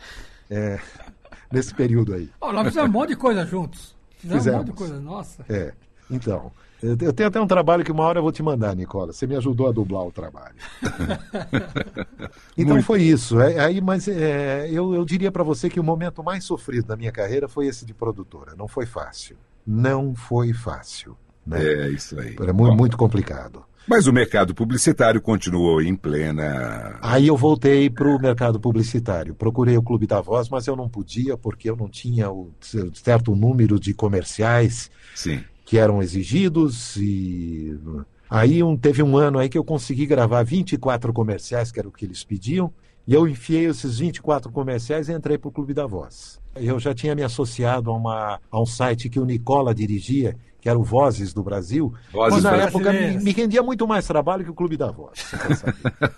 [0.50, 0.78] É,
[1.50, 2.30] nesse período aí.
[2.40, 3.96] Oh, nós fizemos um monte de coisa juntos.
[4.18, 4.56] Fizemos, fizemos.
[4.56, 5.44] um monte de coisa, nossa.
[5.48, 5.72] É,
[6.10, 6.52] então.
[6.82, 9.10] Eu tenho até um trabalho que uma hora eu vou te mandar, Nicola.
[9.10, 10.54] Você me ajudou a dublar o trabalho.
[12.58, 12.84] então Muito.
[12.84, 13.40] foi isso.
[13.40, 16.96] É, aí, mas é, eu, eu diria para você que o momento mais sofrido da
[16.96, 18.54] minha carreira foi esse de produtora.
[18.54, 19.38] Não foi fácil.
[19.66, 21.16] Não foi fácil.
[21.46, 21.62] Né?
[21.62, 22.36] É isso aí.
[22.40, 23.64] Era muito, muito complicado.
[23.86, 26.98] Mas o mercado publicitário continuou em plena.
[27.02, 29.34] Aí eu voltei para o mercado publicitário.
[29.34, 32.50] Procurei o Clube da Voz, mas eu não podia porque eu não tinha o
[32.94, 35.42] certo número de comerciais Sim.
[35.66, 37.78] que eram exigidos e
[38.30, 41.92] aí um, teve um ano aí que eu consegui gravar 24 comerciais, que era o
[41.92, 42.72] que eles pediam,
[43.06, 46.40] e eu enfiei esses 24 comerciais e entrei para o Clube da Voz.
[46.56, 50.68] Eu já tinha me associado a, uma, a um site que o Nicola dirigia, que
[50.70, 54.50] era o Vozes do Brasil, Vozes na época me, me, rendia muito mais trabalho que
[54.50, 55.22] o Clube da Voz.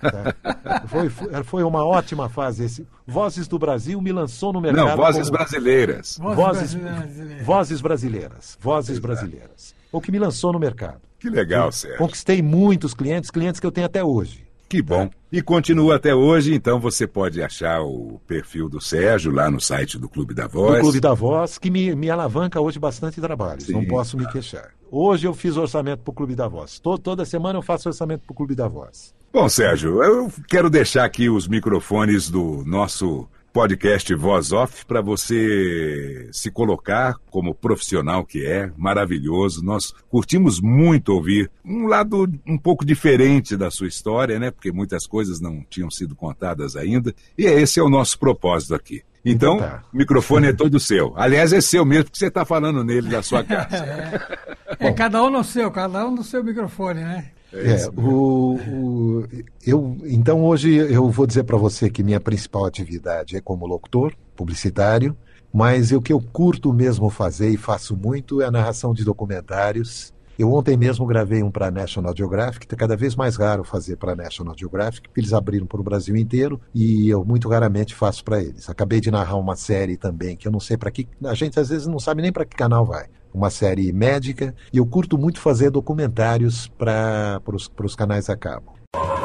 [0.00, 0.82] tá?
[0.86, 1.10] foi,
[1.42, 2.64] foi uma ótima fase.
[2.64, 4.86] Esse Vozes do Brasil me lançou no mercado.
[4.86, 5.38] Não, Vozes como...
[5.38, 6.16] Brasileiras.
[6.16, 7.44] Vozes, brasileiras.
[7.44, 8.58] Vozes Brasileiras.
[8.60, 9.74] Vozes Brasileiras.
[9.90, 11.00] O que me lançou no mercado.
[11.18, 11.98] Que legal, Sérgio.
[11.98, 14.45] Conquistei muitos clientes, clientes que eu tenho até hoje.
[14.68, 15.08] Que bom.
[15.30, 19.98] E continua até hoje, então você pode achar o perfil do Sérgio lá no site
[19.98, 20.76] do Clube da Voz.
[20.76, 23.72] Do Clube da Voz, que me, me alavanca hoje bastante trabalho, Sim.
[23.72, 24.70] não posso me queixar.
[24.90, 26.78] Hoje eu fiz orçamento para o Clube da Voz.
[26.78, 29.14] Todo, toda semana eu faço orçamento para o Clube da Voz.
[29.32, 36.28] Bom, Sérgio, eu quero deixar aqui os microfones do nosso podcast Voz Off para você
[36.30, 39.64] se colocar como profissional que é, maravilhoso.
[39.64, 44.50] Nós curtimos muito ouvir um lado um pouco diferente da sua história, né?
[44.50, 47.14] Porque muitas coisas não tinham sido contadas ainda.
[47.38, 49.02] E esse é o nosso propósito aqui.
[49.24, 49.82] Então, tá.
[49.90, 51.14] o microfone é todo seu.
[51.16, 53.74] Aliás, é seu mesmo, porque você está falando nele da sua casa.
[53.74, 57.30] é, é, cada um no seu, cada um no seu microfone, né?
[57.56, 59.28] É, é o, o,
[59.66, 64.14] eu, então hoje eu vou dizer para você que minha principal atividade é como locutor,
[64.34, 65.16] publicitário,
[65.52, 70.14] mas o que eu curto mesmo fazer e faço muito é a narração de documentários.
[70.38, 73.96] Eu ontem mesmo gravei um para a National Geographic, está cada vez mais raro fazer
[73.96, 77.94] para a National Geographic, porque eles abriram para o Brasil inteiro e eu muito raramente
[77.94, 78.68] faço para eles.
[78.68, 81.08] Acabei de narrar uma série também, que eu não sei para que.
[81.24, 83.06] A gente às vezes não sabe nem para que canal vai
[83.36, 87.40] uma série médica, e eu curto muito fazer documentários para
[87.84, 88.74] os canais a cabo.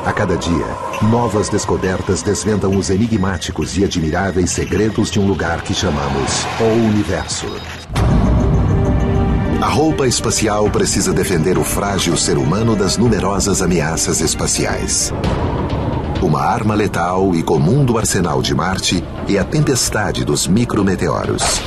[0.05, 0.66] A cada dia,
[1.09, 7.45] novas descobertas desvendam os enigmáticos e admiráveis segredos de um lugar que chamamos o Universo.
[9.62, 15.14] A roupa espacial precisa defender o frágil ser humano das numerosas ameaças espaciais.
[16.22, 21.62] Uma arma letal e comum do arsenal de Marte é a tempestade dos micrometeoros.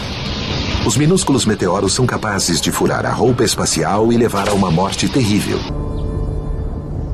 [0.86, 5.08] Os minúsculos meteoros são capazes de furar a roupa espacial e levar a uma morte
[5.08, 5.58] terrível.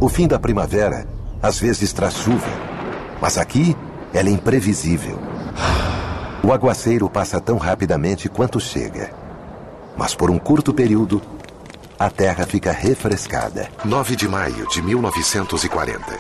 [0.00, 1.06] O fim da primavera
[1.40, 2.50] às vezes traz chuva,
[3.20, 3.76] mas aqui
[4.12, 5.16] ela é imprevisível.
[6.42, 9.12] O aguaceiro passa tão rapidamente quanto chega.
[9.96, 11.22] Mas por um curto período,
[11.96, 13.68] a Terra fica refrescada.
[13.84, 16.18] 9 de maio de 1940.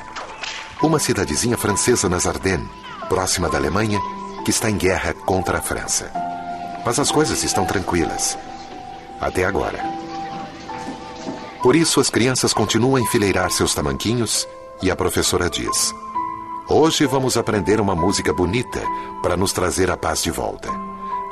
[0.80, 2.68] Uma cidadezinha francesa nas Ardennes,
[3.08, 3.98] próxima da Alemanha,
[4.44, 6.29] que está em guerra contra a França.
[6.84, 8.38] Mas as coisas estão tranquilas.
[9.20, 9.78] Até agora.
[11.62, 14.48] Por isso, as crianças continuam a enfileirar seus tamanquinhos
[14.82, 15.94] e a professora diz:
[16.68, 18.80] Hoje vamos aprender uma música bonita
[19.22, 20.70] para nos trazer a paz de volta.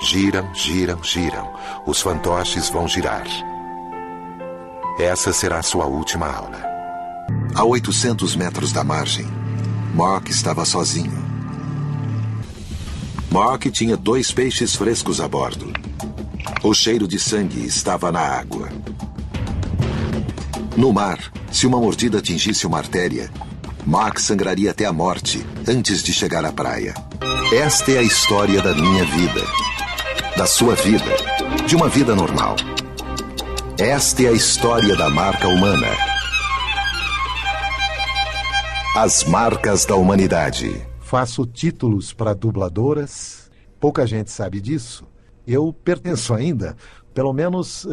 [0.03, 1.51] Giram, giram, giram.
[1.87, 3.27] Os fantoches vão girar.
[4.99, 6.61] Essa será sua última aula.
[7.55, 9.27] A 800 metros da margem,
[9.95, 11.38] Mock estava sozinho.
[13.31, 15.71] Mark tinha dois peixes frescos a bordo.
[16.63, 18.71] O cheiro de sangue estava na água.
[20.75, 21.19] No mar,
[21.53, 23.31] se uma mordida atingisse uma artéria,
[23.85, 26.95] Mark sangraria até a morte antes de chegar à praia.
[27.53, 29.43] Esta é a história da minha vida.
[30.35, 31.15] Da sua vida.
[31.67, 32.57] De uma vida normal.
[33.79, 35.89] Esta é a história da marca humana.
[38.97, 43.51] As marcas da humanidade faço títulos para dubladoras,
[43.81, 45.07] pouca gente sabe disso.
[45.47, 46.77] Eu pertenço ainda,
[47.15, 47.87] pelo menos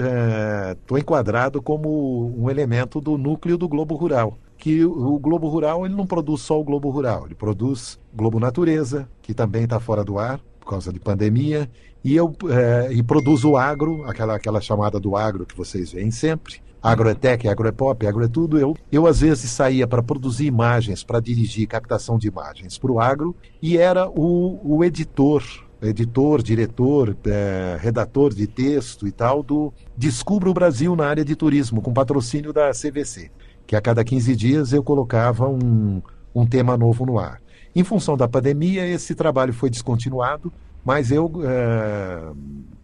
[0.74, 4.38] estou é, enquadrado como um elemento do núcleo do Globo Rural.
[4.57, 9.07] Que o Globo Rural ele não produz só o Globo Rural, ele produz Globo Natureza,
[9.22, 11.70] que também está fora do ar por causa de pandemia,
[12.03, 16.11] e eu é, e produzo o agro, aquela, aquela chamada do agro que vocês veem
[16.11, 22.17] sempre, agroetec, agroepop, agroetudo, eu, eu às vezes saía para produzir imagens, para dirigir captação
[22.17, 28.47] de imagens para o agro, e era o, o editor editor, diretor, é, redator de
[28.47, 33.30] texto e tal do Descubra o Brasil na área de turismo, com patrocínio da CVC,
[33.67, 36.01] que a cada 15 dias eu colocava um,
[36.34, 37.41] um tema novo no ar.
[37.76, 40.51] Em função da pandemia, esse trabalho foi descontinuado,
[40.84, 42.21] mas eu é,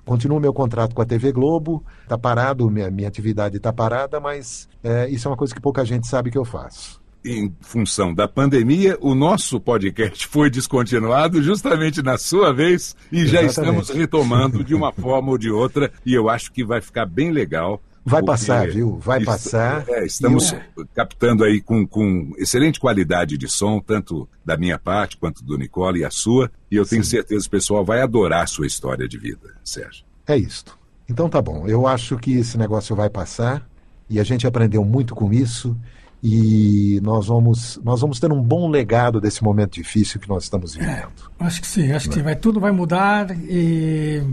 [0.06, 4.68] continuo meu contrato com a TV Globo, está parado, minha, minha atividade está parada, mas
[4.84, 8.28] é, isso é uma coisa que pouca gente sabe que eu faço em função da
[8.28, 13.32] pandemia, o nosso podcast foi descontinuado justamente na sua vez e Exatamente.
[13.32, 17.06] já estamos retomando de uma forma ou de outra e eu acho que vai ficar
[17.06, 17.82] bem legal.
[18.04, 18.98] Vai passar, viu?
[18.98, 19.86] Vai passar.
[19.88, 20.56] É, estamos
[20.96, 26.00] captando aí com, com excelente qualidade de som, tanto da minha parte quanto do Nicole
[26.00, 27.12] e a sua, e eu tenho Sim.
[27.12, 30.04] certeza que o pessoal vai adorar a sua história de vida, Sérgio.
[30.28, 30.78] É isto.
[31.08, 31.68] Então tá bom.
[31.68, 33.68] Eu acho que esse negócio vai passar
[34.10, 35.78] e a gente aprendeu muito com isso
[36.24, 40.76] e nós vamos, nós vamos ter um bom legado desse momento difícil que nós estamos
[40.76, 41.12] vivendo.
[41.40, 42.22] É, acho que sim, acho que sim.
[42.22, 44.24] Vai, tudo vai mudar, e,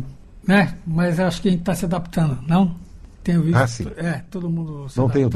[0.46, 0.76] né?
[0.86, 2.76] mas acho que a gente está se adaptando, não?
[3.28, 3.86] Tenho visto, ah, sim.
[3.98, 5.06] É, todo mundo se não.
[5.06, 5.28] Tenho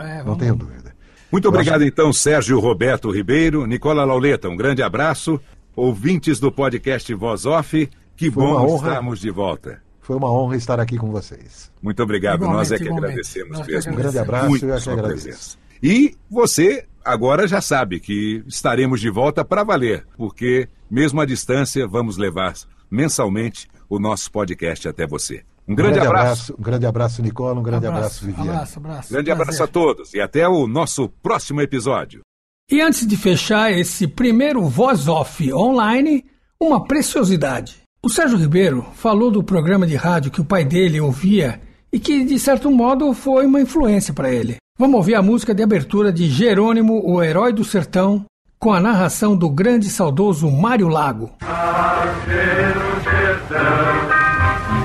[0.00, 0.94] é, não tenho dúvida.
[1.32, 1.88] Muito Eu obrigado, acho...
[1.88, 5.40] então, Sérgio Roberto Ribeiro, Nicola Lauleta, um grande abraço.
[5.74, 9.82] Ouvintes do podcast Voz Off, que Foi bom estarmos de volta.
[10.00, 11.72] Foi uma honra estar aqui com vocês.
[11.82, 13.06] Muito obrigado, igualmente, nós é que igualmente.
[13.06, 13.92] agradecemos nós mesmo.
[13.92, 15.58] Um grande abraço Muito e eu que agradeço.
[15.82, 21.84] E você agora já sabe que estaremos de volta para valer, porque, mesmo à distância,
[21.88, 22.54] vamos levar
[22.88, 25.42] mensalmente o nosso podcast até você.
[25.70, 26.26] Um grande, grande abraço.
[26.26, 26.54] abraço.
[26.58, 27.60] Um grande abraço, Nicola.
[27.60, 28.50] Um grande abraço, abraço Viviane.
[28.50, 29.12] Abraço, abraço.
[29.12, 29.42] Grande Prazer.
[29.42, 32.22] abraço a todos e até o nosso próximo episódio.
[32.70, 36.24] E antes de fechar esse primeiro Voz Off online,
[36.60, 37.78] uma preciosidade.
[38.02, 41.60] O Sérgio Ribeiro falou do programa de rádio que o pai dele ouvia
[41.92, 44.56] e que, de certo modo, foi uma influência para ele.
[44.78, 48.24] Vamos ouvir a música de abertura de Jerônimo, o Herói do Sertão,
[48.58, 51.30] com a narração do grande e saudoso Mário Lago.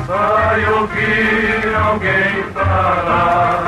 [0.08, 3.64] Vai ouvir alguém falar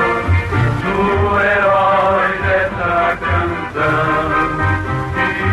[0.82, 4.28] do herói dessa canção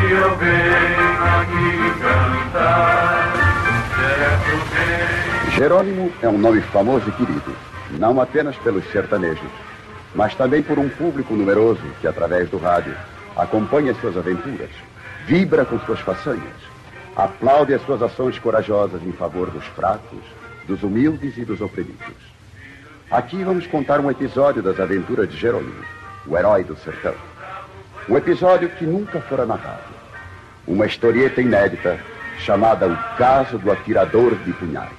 [0.01, 1.07] e eu venho
[1.39, 1.69] aqui
[2.01, 3.33] cantar.
[5.55, 7.55] Jerônimo é um nome famoso e querido,
[7.97, 9.51] não apenas pelos sertanejos
[10.15, 12.95] mas também por um público numeroso que, através do rádio,
[13.35, 14.69] acompanha suas aventuras,
[15.27, 16.55] vibra com suas façanhas,
[17.15, 20.23] aplaude as suas ações corajosas em favor dos fracos,
[20.67, 22.35] dos humildes e dos oprimidos.
[23.09, 25.83] Aqui vamos contar um episódio das aventuras de Jerônimo,
[26.25, 27.15] o herói do sertão.
[28.09, 29.93] Um episódio que nunca fora narrado.
[30.67, 31.99] Uma historieta inédita
[32.39, 34.91] chamada O Caso do Atirador de Punhais.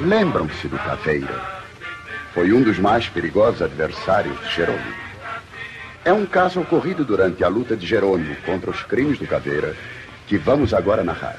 [0.00, 1.40] Lembram-se do Caveira?
[2.32, 5.07] Foi um dos mais perigosos adversários de Jerônimo.
[6.08, 9.76] É um caso ocorrido durante a luta de Jerônimo contra os crimes do Caveira
[10.26, 11.38] que vamos agora narrar.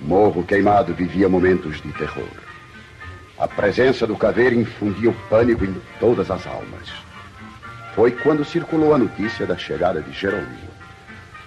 [0.00, 2.28] Morro Queimado vivia momentos de terror.
[3.36, 6.88] A presença do Caveira infundia o pânico em todas as almas.
[7.96, 10.71] Foi quando circulou a notícia da chegada de Jerônimo.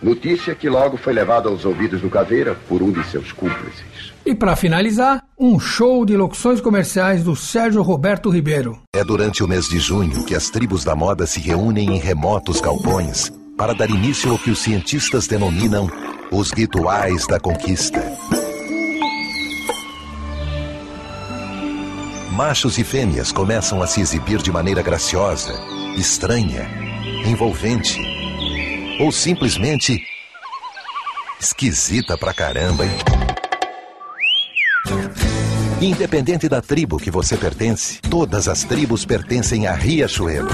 [0.01, 4.13] Notícia que logo foi levada aos ouvidos do Caveira por um de seus cúmplices.
[4.25, 8.79] E para finalizar, um show de locuções comerciais do Sérgio Roberto Ribeiro.
[8.93, 12.59] É durante o mês de junho que as tribos da moda se reúnem em remotos
[12.59, 15.89] galpões para dar início ao que os cientistas denominam
[16.31, 18.03] os rituais da conquista.
[22.33, 25.53] Machos e fêmeas começam a se exibir de maneira graciosa,
[25.95, 26.69] estranha,
[27.25, 28.14] envolvente
[28.99, 30.01] ou simplesmente
[31.39, 32.91] esquisita pra caramba, hein?
[35.81, 40.49] Independente da tribo que você pertence, todas as tribos pertencem a Riachuelo.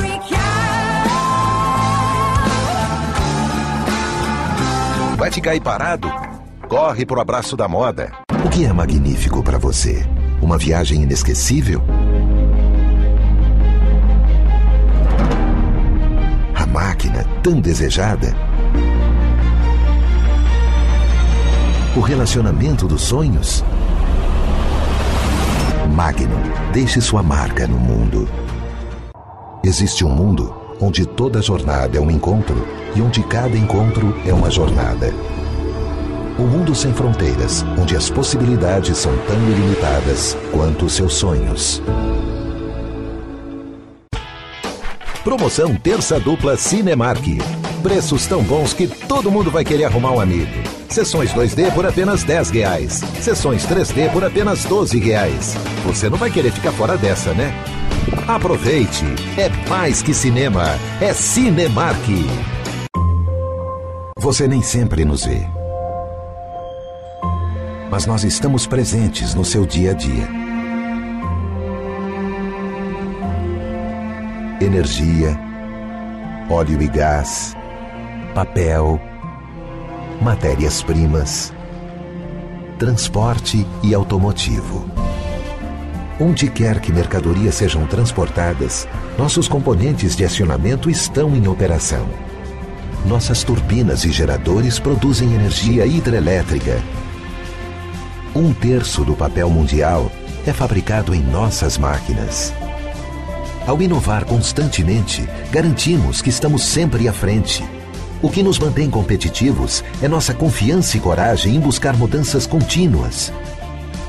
[5.18, 6.12] Vai ficar aí parado?
[6.68, 8.12] Corre pro abraço da moda.
[8.44, 10.04] O que é magnífico para você?
[10.42, 11.82] Uma viagem inesquecível?
[17.42, 18.36] Tão desejada?
[21.96, 23.64] O relacionamento dos sonhos?
[25.94, 28.30] Magnum, deixe sua marca no mundo.
[29.64, 32.66] Existe um mundo onde toda jornada é um encontro
[32.96, 35.14] e onde cada encontro é uma jornada.
[36.40, 41.82] Um mundo sem fronteiras, onde as possibilidades são tão ilimitadas quanto os seus sonhos.
[45.24, 47.24] Promoção Terça Dupla Cinemark.
[47.84, 50.52] Preços tão bons que todo mundo vai querer arrumar um amigo.
[50.90, 53.02] Sessões 2D por apenas 10 reais.
[53.20, 55.56] Sessões 3D por apenas 12 reais.
[55.86, 57.54] Você não vai querer ficar fora dessa, né?
[58.28, 59.06] Aproveite!
[59.38, 60.64] É mais que cinema,
[61.00, 62.04] é Cinemark.
[64.18, 65.48] Você nem sempre nos vê.
[67.92, 70.51] Mas nós estamos presentes no seu dia a dia.
[74.62, 75.36] Energia,
[76.48, 77.58] óleo e gás,
[78.36, 79.02] papel,
[80.22, 81.52] matérias-primas,
[82.78, 84.86] transporte e automotivo.
[86.20, 88.88] Onde quer que mercadorias sejam transportadas,
[89.18, 92.08] nossos componentes de acionamento estão em operação.
[93.08, 96.80] Nossas turbinas e geradores produzem energia hidrelétrica.
[98.36, 100.12] Um terço do papel mundial
[100.46, 102.54] é fabricado em nossas máquinas.
[103.66, 107.64] Ao inovar constantemente, garantimos que estamos sempre à frente.
[108.22, 113.32] O que nos mantém competitivos é nossa confiança e coragem em buscar mudanças contínuas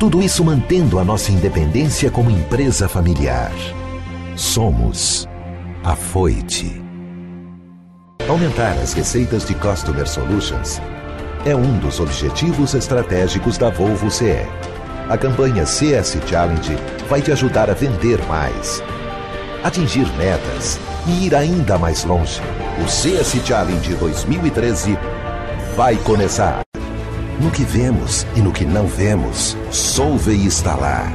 [0.03, 3.53] tudo isso mantendo a nossa independência como empresa familiar.
[4.35, 5.29] Somos
[5.85, 6.83] a Foite.
[8.29, 10.83] Aumentar as receitas de Customer Solutions
[11.47, 14.45] é um dos objetivos estratégicos da Volvo CE.
[15.09, 16.77] A campanha CS Challenge
[17.09, 18.83] vai te ajudar a vender mais,
[19.63, 22.41] atingir metas e ir ainda mais longe.
[22.85, 24.99] O CS Challenge 2013
[25.77, 26.63] vai começar.
[27.41, 31.11] No que vemos e no que não vemos, Solvay está lá.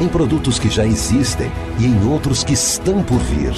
[0.00, 3.54] Em produtos que já existem e em outros que estão por vir.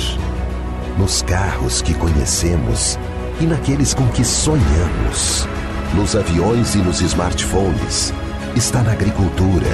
[0.99, 2.99] Nos carros que conhecemos
[3.41, 5.47] e naqueles com que sonhamos.
[5.95, 8.13] Nos aviões e nos smartphones.
[8.55, 9.69] Está na agricultura,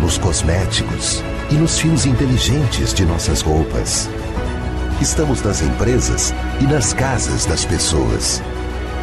[0.00, 4.08] nos cosméticos e nos fios inteligentes de nossas roupas.
[5.00, 8.42] Estamos nas empresas e nas casas das pessoas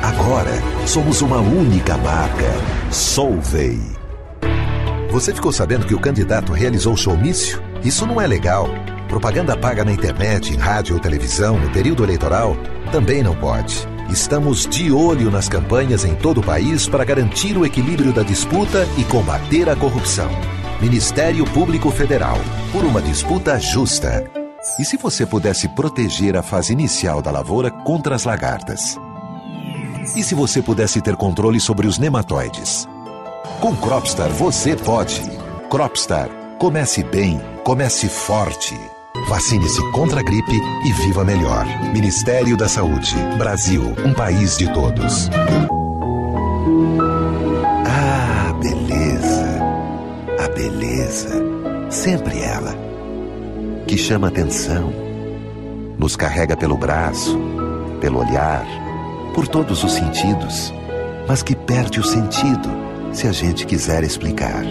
[0.03, 0.51] Agora
[0.85, 2.53] somos uma única marca,
[2.91, 3.79] Solvay.
[5.09, 7.63] Você ficou sabendo que o candidato realizou showmício?
[7.85, 8.67] Isso não é legal.
[9.07, 12.57] Propaganda paga na internet, em rádio ou televisão no período eleitoral
[12.91, 13.87] também não pode.
[14.09, 18.85] Estamos de olho nas campanhas em todo o país para garantir o equilíbrio da disputa
[18.97, 20.29] e combater a corrupção.
[20.83, 22.37] Ministério Público Federal,
[22.73, 24.29] por uma disputa justa.
[24.77, 28.97] E se você pudesse proteger a fase inicial da lavoura contra as lagartas?
[30.13, 32.85] E se você pudesse ter controle sobre os nematóides?
[33.61, 35.21] Com Cropstar você pode.
[35.69, 36.27] Cropstar.
[36.59, 38.77] Comece bem, comece forte.
[39.29, 41.65] Vacine-se contra a gripe e viva melhor.
[41.93, 43.15] Ministério da Saúde.
[43.37, 45.29] Brasil, um país de todos.
[50.63, 51.29] Beleza.
[51.89, 52.73] Sempre ela.
[53.85, 54.93] Que chama atenção.
[55.97, 57.37] Nos carrega pelo braço,
[57.99, 58.65] pelo olhar
[59.35, 60.73] por todos os sentidos,
[61.27, 62.69] mas que perde o sentido
[63.11, 64.63] se a gente quiser explicar.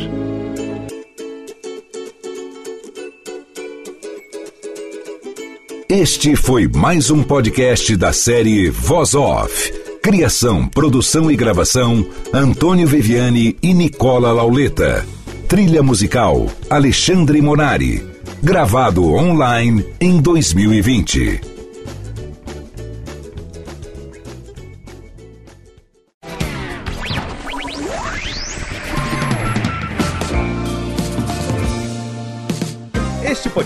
[5.89, 9.73] Este foi mais um podcast da série Voz Off.
[10.03, 15.05] Criação, produção e gravação: Antônio Viviane e Nicola Lauleta.
[15.53, 18.03] Trilha musical: Alexandre Monari.
[18.43, 21.52] Gravado online em 2020.